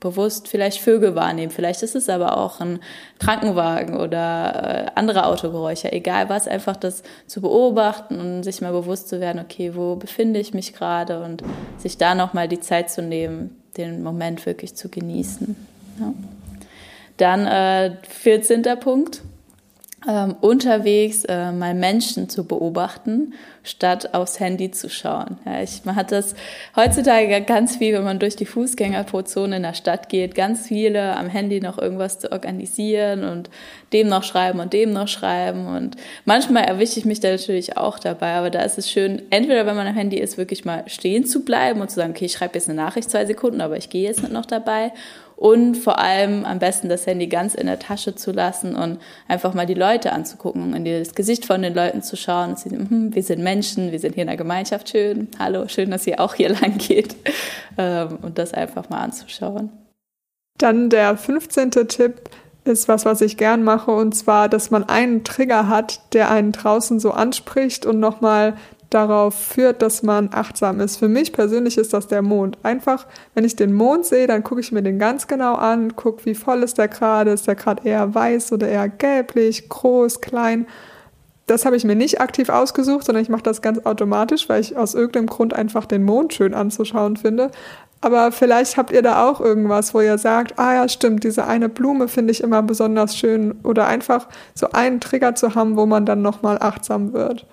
bewusst 0.00 0.46
vielleicht 0.48 0.80
Vögel 0.80 1.14
wahrnehmen. 1.14 1.50
Vielleicht 1.50 1.82
ist 1.82 1.96
es 1.96 2.08
aber 2.08 2.36
auch 2.36 2.60
ein 2.60 2.78
Krankenwagen 3.18 3.96
oder 3.96 4.86
äh, 4.86 4.90
andere 4.94 5.26
Autogeräusche, 5.26 5.92
egal 5.92 6.28
was, 6.28 6.46
einfach 6.46 6.76
das 6.76 7.02
zu 7.26 7.40
beobachten 7.40 8.20
und 8.20 8.42
sich 8.44 8.60
mal 8.60 8.72
bewusst 8.72 9.08
zu 9.08 9.20
werden, 9.20 9.40
okay, 9.40 9.74
wo 9.74 9.96
befinde 9.96 10.38
ich 10.38 10.54
mich 10.54 10.72
gerade 10.74 11.22
und 11.22 11.42
sich 11.78 11.98
da 11.98 12.14
nochmal 12.14 12.46
die 12.48 12.60
Zeit 12.60 12.90
zu 12.90 13.02
nehmen, 13.02 13.60
den 13.76 14.02
Moment 14.02 14.46
wirklich 14.46 14.74
zu 14.74 14.88
genießen. 14.88 15.56
Ja. 16.00 16.12
Dann 17.16 17.46
äh, 17.46 17.96
14. 18.08 18.62
Punkt, 18.78 19.22
ähm, 20.06 20.36
unterwegs 20.40 21.24
äh, 21.24 21.50
mal 21.50 21.74
Menschen 21.74 22.28
zu 22.28 22.44
beobachten, 22.44 23.34
statt 23.64 24.14
aufs 24.14 24.38
Handy 24.38 24.70
zu 24.70 24.88
schauen. 24.88 25.38
Ja, 25.44 25.60
ich, 25.60 25.84
man 25.84 25.96
hat 25.96 26.12
das 26.12 26.34
heutzutage 26.76 27.40
ganz 27.42 27.76
viel, 27.76 27.94
wenn 27.94 28.04
man 28.04 28.20
durch 28.20 28.36
die 28.36 28.46
Fußgängerzone 28.46 29.56
in 29.56 29.62
der 29.64 29.74
Stadt 29.74 30.08
geht, 30.08 30.36
ganz 30.36 30.68
viele 30.68 31.16
am 31.16 31.28
Handy 31.28 31.60
noch 31.60 31.78
irgendwas 31.78 32.20
zu 32.20 32.30
organisieren 32.30 33.24
und 33.24 33.50
dem 33.92 34.08
noch 34.08 34.22
schreiben 34.22 34.60
und 34.60 34.72
dem 34.72 34.92
noch 34.92 35.08
schreiben. 35.08 35.66
Und 35.66 35.96
manchmal 36.24 36.64
erwische 36.64 37.00
ich 37.00 37.04
mich 37.04 37.18
da 37.18 37.30
natürlich 37.30 37.76
auch 37.76 37.98
dabei, 37.98 38.34
aber 38.34 38.50
da 38.50 38.62
ist 38.62 38.78
es 38.78 38.88
schön, 38.88 39.22
entweder 39.30 39.66
wenn 39.66 39.76
man 39.76 39.88
am 39.88 39.96
Handy 39.96 40.18
ist, 40.18 40.38
wirklich 40.38 40.64
mal 40.64 40.84
stehen 40.86 41.26
zu 41.26 41.44
bleiben 41.44 41.80
und 41.80 41.90
zu 41.90 41.96
sagen, 41.96 42.12
okay, 42.12 42.26
ich 42.26 42.32
schreibe 42.32 42.54
jetzt 42.54 42.68
eine 42.68 42.80
Nachricht 42.80 43.10
zwei 43.10 43.26
Sekunden, 43.26 43.60
aber 43.60 43.76
ich 43.76 43.90
gehe 43.90 44.04
jetzt 44.04 44.22
nicht 44.22 44.32
noch 44.32 44.46
dabei 44.46 44.92
und 45.38 45.76
vor 45.76 46.00
allem 46.00 46.44
am 46.44 46.58
besten 46.58 46.88
das 46.88 47.06
Handy 47.06 47.28
ganz 47.28 47.54
in 47.54 47.68
der 47.68 47.78
Tasche 47.78 48.16
zu 48.16 48.32
lassen 48.32 48.74
und 48.74 48.98
einfach 49.28 49.54
mal 49.54 49.66
die 49.66 49.74
Leute 49.74 50.12
anzugucken, 50.12 50.74
in 50.74 50.84
das 50.84 51.14
Gesicht 51.14 51.46
von 51.46 51.62
den 51.62 51.74
Leuten 51.74 52.02
zu 52.02 52.16
schauen 52.16 52.50
und 52.50 52.58
zu 52.58 52.68
sehen, 52.68 52.90
hm, 52.90 53.14
wir 53.14 53.22
sind 53.22 53.44
Menschen, 53.44 53.92
wir 53.92 54.00
sind 54.00 54.16
hier 54.16 54.22
in 54.22 54.28
der 54.28 54.36
Gemeinschaft, 54.36 54.88
schön, 54.88 55.28
hallo, 55.38 55.68
schön, 55.68 55.92
dass 55.92 56.08
ihr 56.08 56.18
auch 56.18 56.34
hier 56.34 56.48
lang 56.60 56.78
geht 56.78 57.14
ähm, 57.78 58.18
und 58.22 58.36
das 58.36 58.52
einfach 58.52 58.88
mal 58.90 58.98
anzuschauen. 58.98 59.70
Dann 60.58 60.90
der 60.90 61.16
15. 61.16 61.70
Tipp 61.70 62.30
ist 62.64 62.88
was, 62.88 63.04
was 63.04 63.20
ich 63.20 63.36
gern 63.36 63.62
mache, 63.62 63.92
und 63.92 64.16
zwar, 64.16 64.48
dass 64.48 64.72
man 64.72 64.88
einen 64.88 65.22
Trigger 65.22 65.68
hat, 65.68 66.14
der 66.14 66.32
einen 66.32 66.50
draußen 66.50 66.98
so 66.98 67.12
anspricht 67.12 67.86
und 67.86 68.00
nochmal 68.00 68.56
darauf 68.90 69.34
führt, 69.34 69.82
dass 69.82 70.02
man 70.02 70.30
achtsam 70.32 70.80
ist. 70.80 70.96
Für 70.96 71.08
mich 71.08 71.32
persönlich 71.32 71.76
ist 71.76 71.92
das 71.92 72.06
der 72.06 72.22
Mond. 72.22 72.58
Einfach, 72.62 73.06
wenn 73.34 73.44
ich 73.44 73.54
den 73.54 73.74
Mond 73.74 74.06
sehe, 74.06 74.26
dann 74.26 74.42
gucke 74.42 74.60
ich 74.60 74.72
mir 74.72 74.82
den 74.82 74.98
ganz 74.98 75.26
genau 75.26 75.54
an, 75.54 75.94
gucke, 75.94 76.24
wie 76.24 76.34
voll 76.34 76.62
ist 76.62 76.78
der 76.78 76.88
gerade, 76.88 77.32
ist 77.32 77.46
der 77.46 77.54
gerade 77.54 77.86
eher 77.86 78.14
weiß 78.14 78.52
oder 78.52 78.68
eher 78.68 78.88
gelblich, 78.88 79.68
groß, 79.68 80.20
klein. 80.20 80.66
Das 81.46 81.64
habe 81.64 81.76
ich 81.76 81.84
mir 81.84 81.96
nicht 81.96 82.20
aktiv 82.20 82.48
ausgesucht, 82.48 83.04
sondern 83.04 83.22
ich 83.22 83.30
mache 83.30 83.42
das 83.42 83.62
ganz 83.62 83.84
automatisch, 83.84 84.48
weil 84.48 84.60
ich 84.60 84.76
aus 84.76 84.94
irgendeinem 84.94 85.26
Grund 85.26 85.54
einfach 85.54 85.86
den 85.86 86.04
Mond 86.04 86.34
schön 86.34 86.54
anzuschauen 86.54 87.16
finde. 87.16 87.50
Aber 88.00 88.32
vielleicht 88.32 88.76
habt 88.76 88.92
ihr 88.92 89.02
da 89.02 89.28
auch 89.28 89.40
irgendwas, 89.40 89.92
wo 89.92 90.00
ihr 90.00 90.18
sagt, 90.18 90.58
ah 90.58 90.74
ja, 90.74 90.88
stimmt, 90.88 91.24
diese 91.24 91.46
eine 91.46 91.68
Blume 91.68 92.08
finde 92.08 92.30
ich 92.32 92.42
immer 92.42 92.62
besonders 92.62 93.16
schön. 93.16 93.56
Oder 93.64 93.86
einfach 93.86 94.28
so 94.54 94.70
einen 94.72 95.00
Trigger 95.00 95.34
zu 95.34 95.54
haben, 95.54 95.76
wo 95.76 95.84
man 95.84 96.06
dann 96.06 96.22
nochmal 96.22 96.58
achtsam 96.60 97.12
wird. 97.12 97.44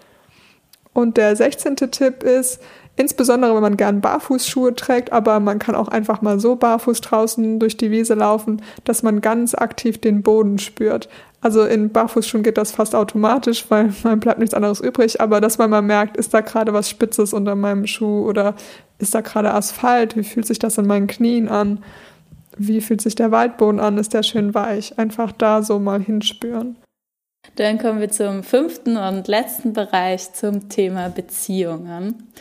Und 0.96 1.18
der 1.18 1.36
16. 1.36 1.76
Tipp 1.92 2.24
ist, 2.24 2.62
insbesondere 2.96 3.54
wenn 3.54 3.62
man 3.62 3.76
gern 3.76 4.00
Barfußschuhe 4.00 4.74
trägt, 4.76 5.12
aber 5.12 5.42
man 5.42 5.60
kann 5.60 5.76
auch 5.76 5.90
einfach 5.90 6.22
mal 6.22 6.40
so 6.40 6.56
barfuß 6.56 7.02
draußen 7.02 7.60
durch 7.60 7.76
die 7.76 7.92
Wiese 7.92 8.14
laufen, 8.14 8.62
dass 8.86 9.04
man 9.04 9.20
ganz 9.20 9.56
aktiv 9.56 10.00
den 10.00 10.24
Boden 10.24 10.58
spürt. 10.58 11.10
Also 11.42 11.66
in 11.66 11.92
Barfußschuhen 11.92 12.44
geht 12.44 12.58
das 12.58 12.72
fast 12.72 12.96
automatisch, 12.96 13.66
weil 13.68 13.94
man 14.04 14.22
bleibt 14.22 14.40
nichts 14.40 14.56
anderes 14.56 14.80
übrig, 14.80 15.20
aber 15.20 15.42
dass 15.42 15.58
man 15.58 15.70
mal 15.70 15.82
merkt, 15.82 16.16
ist 16.16 16.34
da 16.34 16.40
gerade 16.40 16.72
was 16.72 16.90
Spitzes 16.90 17.34
unter 17.34 17.56
meinem 17.56 17.88
Schuh 17.88 18.26
oder 18.26 18.56
ist 18.98 19.14
da 19.14 19.20
gerade 19.20 19.54
Asphalt? 19.54 20.16
Wie 20.16 20.24
fühlt 20.24 20.48
sich 20.48 20.60
das 20.60 20.78
in 20.78 20.88
meinen 20.88 21.08
Knien 21.08 21.50
an? 21.50 21.84
Wie 22.58 22.80
fühlt 22.80 23.02
sich 23.02 23.16
der 23.16 23.32
Waldboden 23.32 23.82
an? 23.82 23.98
Ist 23.98 24.14
der 24.14 24.24
schön 24.24 24.54
weich? 24.54 24.98
Einfach 24.98 25.34
da 25.34 25.62
so 25.62 25.78
mal 25.78 26.00
hinspüren. 26.00 26.78
Dann 27.56 27.78
kommen 27.78 28.00
wir 28.00 28.10
zum 28.10 28.44
fünften 28.44 28.98
und 28.98 29.28
letzten 29.28 29.74
Bereich 29.74 30.34
zum 30.34 30.70
Thema 30.70 31.10
Beziehungen. 31.10 32.32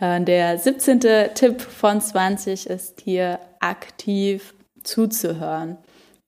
Äh, 0.00 0.20
der 0.22 0.58
17. 0.58 1.00
Tipp 1.34 1.60
von 1.60 2.00
20 2.00 2.68
ist 2.68 3.00
hier 3.02 3.38
aktiv 3.60 4.54
zuzuhören. 4.82 5.78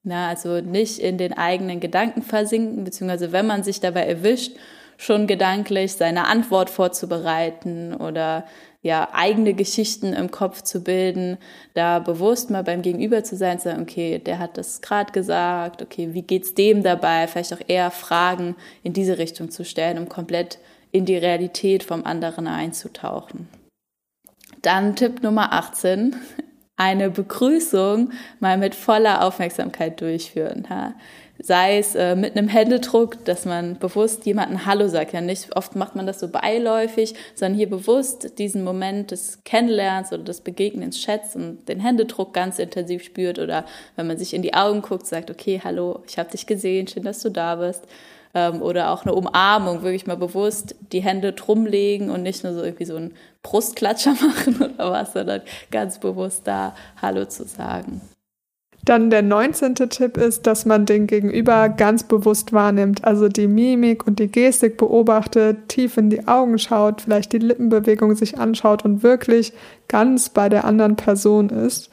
Na, 0.02 0.28
also 0.28 0.60
nicht 0.60 0.98
in 1.00 1.18
den 1.18 1.36
eigenen 1.36 1.80
Gedanken 1.80 2.22
versinken, 2.22 2.84
beziehungsweise 2.84 3.32
wenn 3.32 3.46
man 3.46 3.64
sich 3.64 3.80
dabei 3.80 4.06
erwischt, 4.06 4.56
schon 4.98 5.26
gedanklich 5.26 5.94
seine 5.94 6.26
Antwort 6.26 6.70
vorzubereiten 6.70 7.94
oder 7.94 8.46
ja, 8.86 9.08
eigene 9.12 9.52
Geschichten 9.52 10.12
im 10.12 10.30
Kopf 10.30 10.62
zu 10.62 10.82
bilden, 10.82 11.38
da 11.74 11.98
bewusst 11.98 12.50
mal 12.50 12.62
beim 12.62 12.82
Gegenüber 12.82 13.24
zu 13.24 13.36
sein, 13.36 13.58
zu 13.58 13.64
sagen, 13.64 13.82
okay, 13.82 14.20
der 14.20 14.38
hat 14.38 14.56
das 14.56 14.80
gerade 14.80 15.12
gesagt, 15.12 15.82
okay, 15.82 16.14
wie 16.14 16.22
geht's 16.22 16.54
dem 16.54 16.84
dabei? 16.84 17.26
Vielleicht 17.26 17.52
auch 17.52 17.60
eher 17.66 17.90
Fragen 17.90 18.54
in 18.84 18.92
diese 18.92 19.18
Richtung 19.18 19.50
zu 19.50 19.64
stellen, 19.64 19.98
um 19.98 20.08
komplett 20.08 20.58
in 20.92 21.04
die 21.04 21.16
Realität 21.16 21.82
vom 21.82 22.06
anderen 22.06 22.46
einzutauchen. 22.46 23.48
Dann 24.62 24.94
Tipp 24.94 25.22
Nummer 25.22 25.52
18 25.52 26.14
eine 26.76 27.10
Begrüßung 27.10 28.12
mal 28.38 28.56
mit 28.56 28.74
voller 28.74 29.24
Aufmerksamkeit 29.24 30.00
durchführen. 30.00 30.66
Ja? 30.70 30.94
Sei 31.38 31.78
es 31.78 31.94
äh, 31.94 32.16
mit 32.16 32.36
einem 32.36 32.48
Händedruck, 32.48 33.24
dass 33.24 33.44
man 33.44 33.78
bewusst 33.78 34.24
jemanden 34.24 34.64
Hallo 34.64 34.88
sagt. 34.88 35.12
Ja, 35.12 35.20
nicht 35.20 35.54
oft 35.54 35.76
macht 35.76 35.94
man 35.94 36.06
das 36.06 36.18
so 36.18 36.28
beiläufig, 36.28 37.14
sondern 37.34 37.58
hier 37.58 37.68
bewusst 37.68 38.38
diesen 38.38 38.64
Moment 38.64 39.10
des 39.10 39.44
Kennenlernens 39.44 40.12
oder 40.12 40.24
des 40.24 40.40
Begegnens 40.40 41.00
schätzt 41.00 41.36
und 41.36 41.68
den 41.68 41.80
Händedruck 41.80 42.32
ganz 42.32 42.58
intensiv 42.58 43.04
spürt. 43.04 43.38
Oder 43.38 43.66
wenn 43.96 44.06
man 44.06 44.16
sich 44.16 44.32
in 44.32 44.42
die 44.42 44.54
Augen 44.54 44.80
guckt, 44.80 45.06
sagt, 45.06 45.30
okay, 45.30 45.60
hallo, 45.62 46.02
ich 46.08 46.18
habe 46.18 46.30
dich 46.30 46.46
gesehen, 46.46 46.88
schön, 46.88 47.04
dass 47.04 47.20
du 47.20 47.30
da 47.30 47.56
bist. 47.56 47.84
Ähm, 48.34 48.62
oder 48.62 48.90
auch 48.90 49.04
eine 49.04 49.14
Umarmung, 49.14 49.82
wirklich 49.82 50.06
mal 50.06 50.16
bewusst 50.16 50.74
die 50.92 51.00
Hände 51.00 51.32
drumlegen 51.32 52.10
und 52.10 52.22
nicht 52.22 52.44
nur 52.44 52.54
so 52.54 52.62
irgendwie 52.62 52.86
so 52.86 52.96
einen 52.96 53.14
Brustklatscher 53.42 54.12
machen 54.20 54.56
oder 54.56 54.90
was, 54.90 55.12
sondern 55.12 55.42
ganz 55.70 55.98
bewusst 55.98 56.42
da 56.46 56.74
Hallo 57.00 57.26
zu 57.26 57.44
sagen. 57.44 58.00
Dann 58.86 59.10
der 59.10 59.22
19. 59.22 59.74
Tipp 59.74 60.16
ist, 60.16 60.46
dass 60.46 60.64
man 60.64 60.86
den 60.86 61.08
Gegenüber 61.08 61.68
ganz 61.68 62.04
bewusst 62.04 62.52
wahrnimmt, 62.52 63.04
also 63.04 63.28
die 63.28 63.48
Mimik 63.48 64.06
und 64.06 64.20
die 64.20 64.28
Gestik 64.28 64.76
beobachtet, 64.76 65.68
tief 65.68 65.96
in 65.96 66.08
die 66.08 66.28
Augen 66.28 66.56
schaut, 66.56 67.00
vielleicht 67.00 67.32
die 67.32 67.38
Lippenbewegung 67.38 68.14
sich 68.14 68.38
anschaut 68.38 68.84
und 68.84 69.02
wirklich 69.02 69.52
ganz 69.88 70.28
bei 70.28 70.48
der 70.48 70.64
anderen 70.64 70.94
Person 70.94 71.50
ist. 71.50 71.90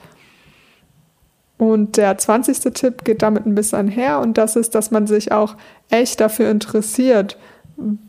Und 1.57 1.97
der 1.97 2.15
20. 2.15 2.59
Tipp 2.75 3.03
geht 3.03 3.23
damit 3.23 3.47
ein 3.47 3.55
bisschen 3.55 3.87
her 3.87 4.19
und 4.19 4.37
das 4.37 4.55
ist, 4.55 4.75
dass 4.75 4.91
man 4.91 5.07
sich 5.07 5.31
auch 5.31 5.55
echt 5.89 6.21
dafür 6.21 6.51
interessiert, 6.51 7.39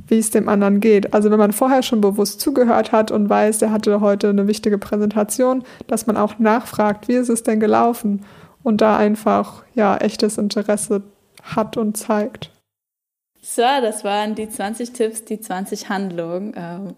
wie 0.09 0.19
es 0.19 0.29
dem 0.29 0.47
anderen 0.47 0.81
geht. 0.81 1.15
Also 1.15 1.31
wenn 1.31 1.39
man 1.39 1.53
vorher 1.53 1.83
schon 1.83 2.03
bewusst 2.03 2.39
zugehört 2.39 2.93
hat 2.93 3.11
und 3.11 3.31
weiß, 3.31 3.63
er 3.63 3.71
hatte 3.71 4.03
heute 4.03 4.29
eine 4.29 4.47
wichtige 4.47 4.77
Präsentation, 4.77 5.65
dass 5.87 6.07
man 6.07 6.19
auch 6.19 6.39
nachfragt, 6.39 7.09
wie 7.09 7.15
ist 7.15 7.31
es 7.31 7.45
denn 7.45 7.61
gelaufen? 7.61 8.21
Und 8.65 8.81
da 8.81 8.97
einfach 8.97 9.63
ja 9.75 9.97
echtes 9.99 10.39
Interesse 10.39 11.03
hat 11.45 11.77
und 11.77 11.97
zeigt. 11.97 12.51
So, 13.41 13.63
das 13.63 14.03
waren 14.03 14.35
die 14.35 14.49
20 14.49 14.93
Tipps, 14.93 15.25
die 15.25 15.39
20 15.39 15.91
Handlungen. 15.91 16.55
Ähm, 16.57 16.95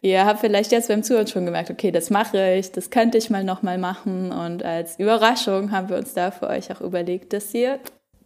ihr 0.00 0.24
habt 0.24 0.40
vielleicht 0.40 0.72
jetzt 0.72 0.88
beim 0.88 1.02
Zuhören 1.02 1.26
schon 1.26 1.44
gemerkt, 1.44 1.70
okay, 1.70 1.92
das 1.92 2.08
mache 2.08 2.54
ich, 2.54 2.72
das 2.72 2.90
könnte 2.90 3.18
ich 3.18 3.28
mal 3.28 3.44
nochmal 3.44 3.76
machen. 3.76 4.32
Und 4.32 4.64
als 4.64 4.98
Überraschung 4.98 5.70
haben 5.70 5.90
wir 5.90 5.98
uns 5.98 6.14
da 6.14 6.30
für 6.30 6.48
euch 6.48 6.72
auch 6.72 6.80
überlegt, 6.80 7.34
dass 7.34 7.52
ihr 7.52 7.78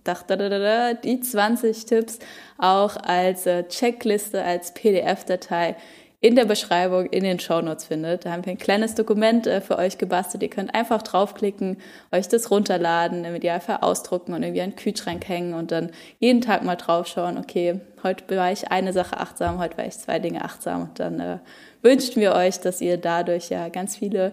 die 0.07 1.21
20 1.21 1.85
Tipps 1.85 2.19
auch 2.57 2.97
als 2.97 3.45
äh, 3.45 3.65
Checkliste, 3.69 4.43
als 4.43 4.73
PDF-Datei 4.73 5.77
in 6.21 6.35
der 6.35 6.47
Beschreibung 6.47 7.07
in 7.07 7.23
den 7.23 7.39
Shownotes 7.39 7.85
findet. 7.85 8.25
Da 8.25 8.33
haben 8.33 8.45
wir 8.45 8.53
ein 8.53 8.59
kleines 8.59 8.95
Dokument 8.95 9.47
äh, 9.47 9.61
für 9.61 9.79
euch 9.79 9.99
gebastelt. 9.99 10.43
Ihr 10.43 10.51
könnt 10.51 10.75
einfach 10.75 11.03
draufklicken, 11.03 11.77
euch 12.11 12.27
das 12.29 12.51
runterladen, 12.51 13.25
im 13.25 13.35
Idealfall 13.37 13.79
ausdrucken 13.83 14.35
und 14.35 14.43
irgendwie 14.43 14.63
einen 14.63 14.75
Kühlschrank 14.75 15.29
hängen 15.29 15.55
und 15.55 15.71
dann 15.71 15.91
jeden 16.19 16.41
Tag 16.41 16.65
mal 16.65 16.77
draufschauen, 16.77 17.39
okay, 17.39 17.81
heute 18.03 18.37
war 18.37 18.51
ich 18.51 18.71
eine 18.73 18.93
Sache 18.93 19.19
achtsam, 19.19 19.59
heute 19.59 19.79
war 19.79 19.87
ich 19.87 19.97
zwei 19.97 20.19
Dinge 20.19 20.45
achtsam 20.45 20.83
und 20.83 20.99
dann 20.99 21.21
äh, 21.21 21.39
wünschen 21.83 22.21
wir 22.21 22.35
euch, 22.35 22.59
dass 22.59 22.81
ihr 22.81 22.97
dadurch 22.97 23.51
ja 23.51 23.69
ganz 23.69 23.97
viele 23.97 24.33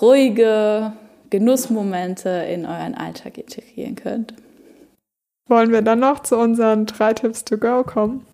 ruhige 0.00 0.92
Genussmomente 1.30 2.28
in 2.28 2.66
euren 2.66 2.94
Alltag 2.94 3.38
integrieren 3.38 3.96
könnt. 3.96 4.34
Wollen 5.48 5.72
wir 5.72 5.82
dann 5.82 6.00
noch 6.00 6.20
zu 6.20 6.36
unseren 6.36 6.84
drei 6.86 7.14
Tipps 7.14 7.44
to 7.44 7.56
go 7.56 7.82
kommen? 7.82 8.26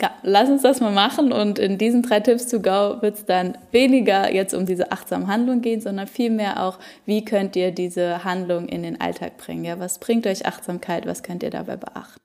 Ja, 0.00 0.10
lass 0.22 0.48
uns 0.48 0.62
das 0.62 0.80
mal 0.80 0.90
machen 0.90 1.32
und 1.32 1.58
in 1.58 1.76
diesen 1.76 2.02
drei 2.02 2.20
Tipps 2.20 2.46
to 2.46 2.60
go 2.60 3.02
wird 3.02 3.16
es 3.16 3.24
dann 3.26 3.58
weniger 3.72 4.32
jetzt 4.32 4.54
um 4.54 4.64
diese 4.64 4.90
achtsame 4.90 5.26
Handlung 5.26 5.60
gehen, 5.60 5.82
sondern 5.82 6.06
vielmehr 6.06 6.62
auch, 6.62 6.78
wie 7.04 7.24
könnt 7.24 7.56
ihr 7.56 7.72
diese 7.72 8.24
Handlung 8.24 8.68
in 8.68 8.82
den 8.82 9.00
Alltag 9.00 9.36
bringen? 9.36 9.64
Ja, 9.64 9.78
was 9.78 9.98
bringt 9.98 10.26
euch 10.26 10.46
Achtsamkeit? 10.46 11.04
Was 11.06 11.22
könnt 11.22 11.42
ihr 11.42 11.50
dabei 11.50 11.76
beachten? 11.76 12.18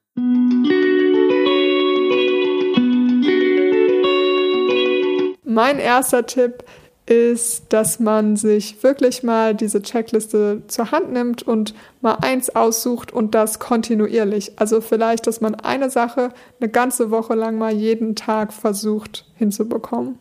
Mein 5.44 5.78
erster 5.80 6.26
Tipp 6.26 6.64
ist, 7.08 7.72
dass 7.72 8.00
man 8.00 8.36
sich 8.36 8.84
wirklich 8.84 9.24
mal 9.24 9.56
diese 9.56 9.82
Checkliste 9.82 10.62
zur 10.68 10.92
Hand 10.92 11.12
nimmt 11.14 11.42
und 11.42 11.74
mal 12.02 12.18
eins 12.22 12.56
aussucht 12.56 13.12
und 13.14 13.34
das 13.34 13.60
kontinuierlich. 13.60 14.52
Also 14.58 14.82
vielleicht, 14.82 15.26
dass 15.26 15.42
man 15.42 15.56
eine 15.56 15.90
Sache 15.90 16.34
eine 16.60 16.70
ganze 16.70 17.10
Woche 17.10 17.34
lang 17.34 17.58
mal 17.58 17.74
jeden 17.74 18.16
Tag 18.16 18.54
versucht 18.54 19.26
hinzubekommen. 19.36 20.20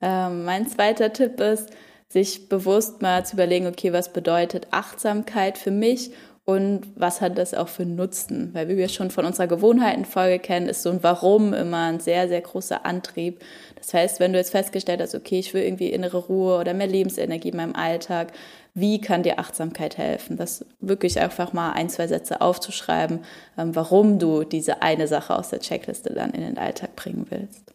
Ähm, 0.00 0.44
mein 0.44 0.66
zweiter 0.66 1.12
Tipp 1.12 1.40
ist, 1.40 1.70
sich 2.08 2.48
bewusst 2.48 3.02
mal 3.02 3.26
zu 3.26 3.34
überlegen, 3.34 3.66
okay, 3.66 3.92
was 3.92 4.12
bedeutet 4.12 4.68
Achtsamkeit 4.70 5.58
für 5.58 5.70
mich 5.70 6.12
und 6.46 6.86
was 6.94 7.20
hat 7.20 7.38
das 7.38 7.54
auch 7.54 7.66
für 7.66 7.84
Nutzen? 7.84 8.50
Weil 8.54 8.68
wie 8.68 8.76
wir 8.76 8.88
schon 8.88 9.10
von 9.10 9.26
unserer 9.26 9.48
Gewohnheitenfolge 9.48 10.38
kennen, 10.38 10.68
ist 10.68 10.84
so 10.84 10.90
ein 10.90 11.02
Warum 11.02 11.52
immer 11.52 11.86
ein 11.86 11.98
sehr, 11.98 12.28
sehr 12.28 12.40
großer 12.40 12.86
Antrieb. 12.86 13.40
Das 13.86 13.94
heißt, 13.94 14.20
wenn 14.20 14.32
du 14.32 14.38
jetzt 14.40 14.50
festgestellt 14.50 15.00
hast, 15.00 15.14
okay, 15.14 15.38
ich 15.38 15.54
will 15.54 15.62
irgendwie 15.62 15.90
innere 15.90 16.16
Ruhe 16.18 16.58
oder 16.58 16.74
mehr 16.74 16.88
Lebensenergie 16.88 17.50
in 17.50 17.56
meinem 17.56 17.76
Alltag, 17.76 18.32
wie 18.74 19.00
kann 19.00 19.22
dir 19.22 19.38
Achtsamkeit 19.38 19.96
helfen? 19.96 20.36
Das 20.36 20.64
wirklich 20.80 21.20
einfach 21.20 21.52
mal 21.52 21.70
ein, 21.70 21.88
zwei 21.88 22.08
Sätze 22.08 22.40
aufzuschreiben, 22.40 23.20
ähm, 23.56 23.76
warum 23.76 24.18
du 24.18 24.42
diese 24.42 24.82
eine 24.82 25.06
Sache 25.06 25.36
aus 25.36 25.50
der 25.50 25.60
Checkliste 25.60 26.12
dann 26.12 26.32
in 26.32 26.40
den 26.40 26.58
Alltag 26.58 26.96
bringen 26.96 27.26
willst. 27.30 27.72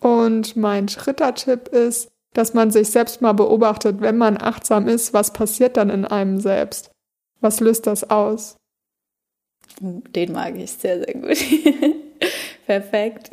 Und 0.00 0.54
mein 0.54 0.86
dritter 0.86 1.34
Tipp 1.34 1.68
ist, 1.68 2.08
dass 2.34 2.52
man 2.52 2.70
sich 2.70 2.90
selbst 2.90 3.22
mal 3.22 3.32
beobachtet, 3.32 4.02
wenn 4.02 4.18
man 4.18 4.36
achtsam 4.36 4.86
ist, 4.86 5.14
was 5.14 5.32
passiert 5.32 5.78
dann 5.78 5.88
in 5.88 6.04
einem 6.04 6.40
selbst? 6.40 6.90
Was 7.40 7.60
löst 7.60 7.86
das 7.86 8.10
aus? 8.10 8.56
Den 9.80 10.32
mag 10.32 10.56
ich 10.56 10.72
sehr, 10.72 10.98
sehr 10.98 11.14
gut. 11.14 11.38
Perfekt. 12.66 13.30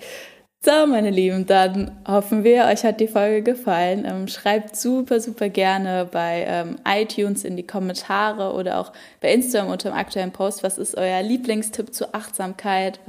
So, 0.66 0.88
meine 0.88 1.12
Lieben, 1.12 1.46
dann 1.46 1.92
hoffen 2.08 2.44
wir, 2.44 2.66
euch 2.66 2.84
hat 2.84 3.00
die 3.00 3.08
Folge 3.08 3.44
gefallen. 3.44 4.04
Ähm, 4.04 4.28
schreibt 4.28 4.76
super, 4.76 5.20
super 5.20 5.48
gerne 5.48 6.10
bei 6.12 6.44
ähm, 6.48 6.78
iTunes 6.88 7.44
in 7.44 7.56
die 7.56 7.68
Kommentare 7.68 8.52
oder 8.52 8.80
auch 8.80 8.92
bei 9.22 9.32
Instagram 9.32 9.70
unter 9.70 9.92
dem 9.92 9.96
aktuellen 9.96 10.32
Post, 10.32 10.64
was 10.64 10.80
ist 10.80 10.98
euer 10.98 11.22
Lieblingstipp 11.22 11.94
zur 11.94 12.16
Achtsamkeit? 12.16 13.00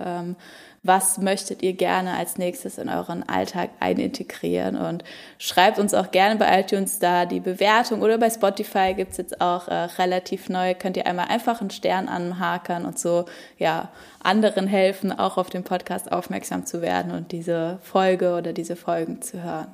Was 0.86 1.18
möchtet 1.18 1.62
ihr 1.62 1.72
gerne 1.72 2.14
als 2.16 2.38
nächstes 2.38 2.78
in 2.78 2.88
euren 2.88 3.28
Alltag 3.28 3.70
einintegrieren 3.80 4.76
und 4.76 5.02
schreibt 5.38 5.78
uns 5.78 5.94
auch 5.94 6.10
gerne 6.12 6.36
bei 6.36 6.60
iTunes 6.60 6.98
da 6.98 7.26
die 7.26 7.40
Bewertung 7.40 8.02
oder 8.02 8.18
bei 8.18 8.30
Spotify 8.30 8.94
gibt's 8.94 9.16
jetzt 9.16 9.40
auch 9.40 9.68
äh, 9.68 9.74
relativ 9.74 10.48
neu, 10.48 10.74
könnt 10.74 10.96
ihr 10.96 11.06
einmal 11.06 11.26
einfach 11.28 11.60
einen 11.60 11.70
Stern 11.70 12.08
anhakern 12.08 12.84
und 12.86 12.98
so 12.98 13.24
ja 13.58 13.90
anderen 14.22 14.66
helfen, 14.66 15.10
auch 15.10 15.36
auf 15.38 15.50
den 15.50 15.64
Podcast 15.64 16.12
aufmerksam 16.12 16.66
zu 16.66 16.82
werden 16.82 17.12
und 17.12 17.32
diese 17.32 17.78
Folge 17.82 18.36
oder 18.36 18.52
diese 18.52 18.76
Folgen 18.76 19.22
zu 19.22 19.42
hören. 19.42 19.68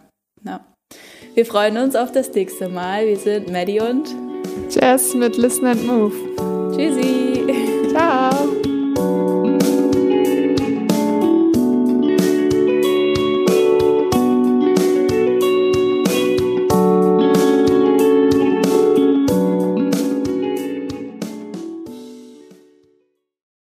Ja. 0.45 0.61
Wir 1.35 1.47
freuen 1.47 1.79
uns 1.79 1.97
auf 1.97 2.13
das 2.13 2.33
nächste 2.33 2.69
Mal. 2.69 3.07
Wir 3.07 3.19
sind 3.19 3.51
Maddie 3.51 3.81
und 3.81 4.15
Jess 4.71 5.15
mit 5.15 5.37
Listen 5.37 5.67
and 5.67 5.87
Move. 5.87 6.15
Tschüssi! 6.77 7.62